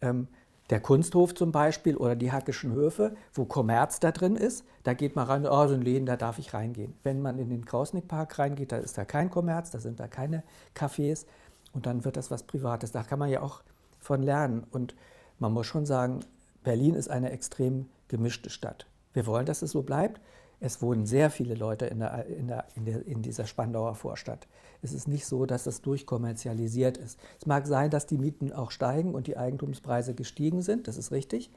[0.00, 0.28] Ähm,
[0.70, 5.16] der Kunsthof zum Beispiel oder die Hackischen Höfe, wo Kommerz da drin ist, da geht
[5.16, 6.94] man rein, oh, so ein Läden, da darf ich reingehen.
[7.02, 10.44] Wenn man in den Krausnick-Park reingeht, da ist da kein Kommerz, da sind da keine
[10.76, 11.26] Cafés
[11.72, 12.92] und dann wird das was Privates.
[12.92, 13.62] Da kann man ja auch
[14.00, 14.64] von lernen.
[14.70, 14.94] Und
[15.38, 16.20] man muss schon sagen,
[16.64, 18.86] Berlin ist eine extrem gemischte Stadt.
[19.12, 20.20] Wir wollen, dass es so bleibt.
[20.62, 24.46] Es wohnen sehr viele Leute in, der, in, der, in, der, in dieser Spandauer Vorstadt.
[24.82, 27.18] Es ist nicht so, dass das durchkommerzialisiert ist.
[27.38, 31.12] Es mag sein, dass die Mieten auch steigen und die Eigentumspreise gestiegen sind, das ist
[31.12, 31.50] richtig.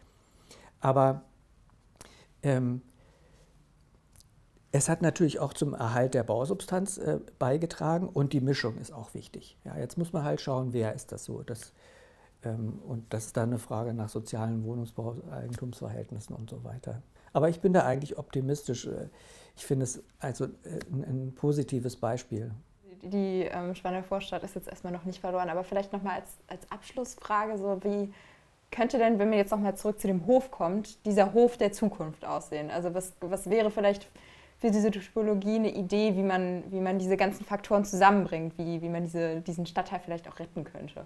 [0.80, 1.24] Aber
[2.44, 2.82] ähm,
[4.72, 9.14] es hat natürlich auch zum Erhalt der Bausubstanz äh, beigetragen und die Mischung ist auch
[9.14, 9.58] wichtig.
[9.66, 11.44] Ja, jetzt muss man halt schauen, wer ist das so.
[11.44, 11.74] Das,
[12.52, 17.02] und das ist dann eine Frage nach sozialen Wohnungsbau, Eigentumsverhältnissen und so weiter.
[17.34, 18.86] Aber ich bin da eigentlich optimistisch.
[18.86, 19.10] Äh,
[19.56, 22.52] ich finde es also äh, ein, ein positives Beispiel.
[23.02, 26.72] Die ähm, Spanner Vorstadt ist jetzt erstmal noch nicht verloren, aber vielleicht nochmal als, als
[26.72, 28.14] Abschlussfrage, so wie
[28.72, 32.26] könnte denn, wenn man jetzt nochmal zurück zu dem Hof kommt, dieser Hof der Zukunft
[32.26, 32.72] aussehen?
[32.72, 34.08] Also was, was wäre vielleicht
[34.58, 38.89] für diese Typologie eine Idee, wie man, wie man diese ganzen Faktoren zusammenbringt, wie, wie
[38.89, 41.06] man diese, diesen Stadtteil vielleicht auch retten könnte?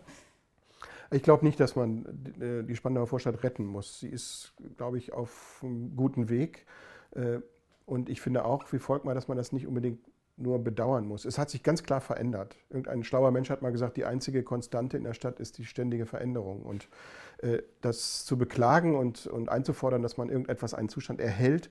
[1.11, 2.05] Ich glaube nicht, dass man
[2.39, 3.99] äh, die Spandauer Vorstadt retten muss.
[3.99, 6.65] Sie ist, glaube ich, auf einem guten Weg.
[7.11, 7.39] Äh,
[7.85, 9.99] und ich finde auch, wie Volkmar, dass man das nicht unbedingt
[10.37, 11.25] nur bedauern muss.
[11.25, 12.55] Es hat sich ganz klar verändert.
[12.69, 16.05] Irgendein schlauer Mensch hat mal gesagt, die einzige Konstante in der Stadt ist die ständige
[16.05, 16.61] Veränderung.
[16.63, 16.89] Und
[17.39, 21.69] äh, das zu beklagen und, und einzufordern, dass man irgendetwas, einen Zustand erhält,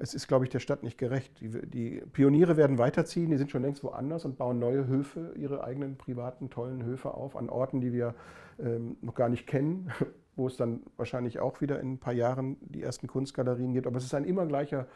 [0.00, 1.40] es ist, glaube ich, der Stadt nicht gerecht.
[1.40, 5.64] Die, die, Pioniere werden weiterziehen, die sind schon längst woanders und bauen neue Höfe, ihre
[5.64, 8.14] eigenen privaten, tollen Höfe auf, an Orten, die wir
[8.58, 9.90] ähm, noch gar nicht kennen,
[10.36, 13.86] wo es dann wahrscheinlich auch wieder in ein paar Jahren die ersten Kunstgalerien gibt.
[13.86, 14.86] Aber es ist ein immer gleicher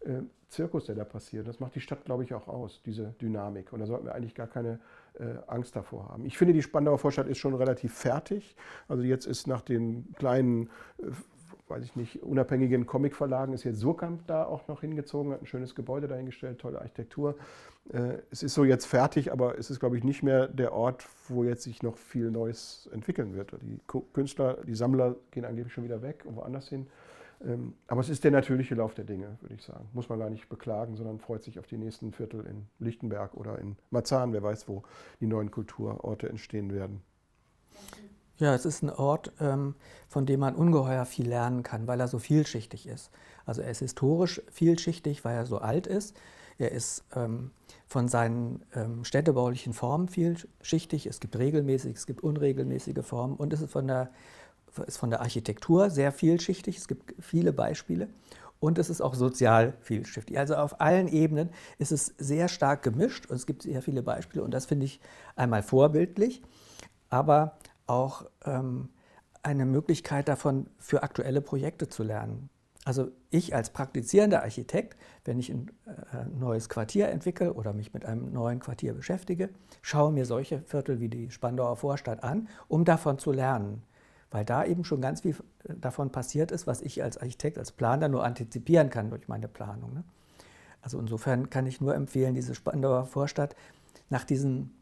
[0.00, 1.48] äh, Zirkus, der da passiert.
[1.48, 3.72] Das macht die Stadt, glaube ich, auch aus, diese Dynamik.
[3.72, 4.78] Und da sollten wir eigentlich gar keine
[5.14, 6.24] äh, Angst davor haben.
[6.24, 8.54] Ich finde, die Spandauer Vorstadt ist schon relativ fertig.
[8.86, 11.10] Also jetzt ist nach den kleinen äh,
[11.68, 15.74] weiß ich nicht, unabhängigen Comicverlagen ist jetzt Surkamp da auch noch hingezogen, hat ein schönes
[15.74, 17.36] Gebäude dahingestellt, tolle Architektur.
[17.92, 21.06] Äh, es ist so jetzt fertig, aber es ist, glaube ich, nicht mehr der Ort,
[21.28, 23.56] wo jetzt sich noch viel Neues entwickeln wird.
[23.62, 23.80] Die
[24.12, 26.86] Künstler, die Sammler gehen angeblich schon wieder weg und woanders hin.
[27.44, 29.88] Ähm, aber es ist der natürliche Lauf der Dinge, würde ich sagen.
[29.92, 33.58] Muss man gar nicht beklagen, sondern freut sich auf die nächsten Viertel in Lichtenberg oder
[33.58, 34.32] in Marzahn.
[34.32, 34.82] Wer weiß, wo
[35.20, 37.02] die neuen Kulturorte entstehen werden.
[38.44, 39.74] Ja, es ist ein Ort, ähm,
[40.06, 43.10] von dem man ungeheuer viel lernen kann, weil er so vielschichtig ist.
[43.46, 46.14] Also er ist historisch vielschichtig, weil er so alt ist.
[46.58, 47.52] Er ist ähm,
[47.86, 51.06] von seinen ähm, städtebaulichen Formen vielschichtig.
[51.06, 54.10] Es gibt regelmäßig, es gibt unregelmäßige Formen und es ist von der,
[54.86, 56.76] ist von der Architektur sehr vielschichtig.
[56.76, 58.10] Es gibt viele Beispiele
[58.60, 60.36] und es ist auch sozial vielschichtig.
[60.36, 64.44] Also auf allen Ebenen ist es sehr stark gemischt und es gibt sehr viele Beispiele
[64.44, 65.00] und das finde ich
[65.34, 66.42] einmal vorbildlich.
[67.08, 67.56] Aber
[67.86, 68.88] auch ähm,
[69.42, 72.48] eine Möglichkeit davon, für aktuelle Projekte zu lernen.
[72.84, 78.04] Also ich als praktizierender Architekt, wenn ich ein äh, neues Quartier entwickle oder mich mit
[78.04, 79.48] einem neuen Quartier beschäftige,
[79.80, 83.82] schaue mir solche Viertel wie die Spandauer Vorstadt an, um davon zu lernen.
[84.30, 87.72] Weil da eben schon ganz viel äh, davon passiert ist, was ich als Architekt, als
[87.72, 89.94] Planer nur antizipieren kann durch meine Planung.
[89.94, 90.04] Ne?
[90.82, 93.56] Also insofern kann ich nur empfehlen, diese Spandauer Vorstadt
[94.10, 94.74] nach diesen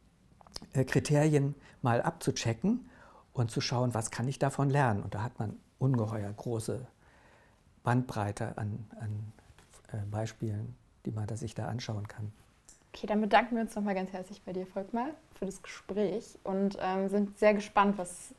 [0.72, 2.88] äh, Kriterien mal abzuchecken
[3.32, 5.02] und zu schauen, was kann ich davon lernen.
[5.02, 6.86] Und da hat man ungeheuer große
[7.82, 9.32] Bandbreite an, an
[9.92, 12.32] äh, Beispielen, die man da sich da anschauen kann.
[12.94, 15.08] Okay, dann bedanken wir uns nochmal ganz herzlich bei dir, Volkmar,
[15.38, 18.34] für das Gespräch und ähm, sind sehr gespannt, was,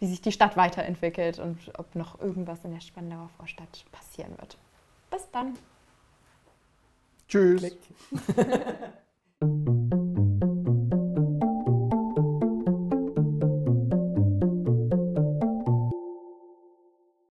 [0.00, 4.58] wie sich die Stadt weiterentwickelt und ob noch irgendwas in der Spandauer Vorstadt passieren wird.
[5.10, 5.56] Bis dann.
[7.28, 7.72] Tschüss.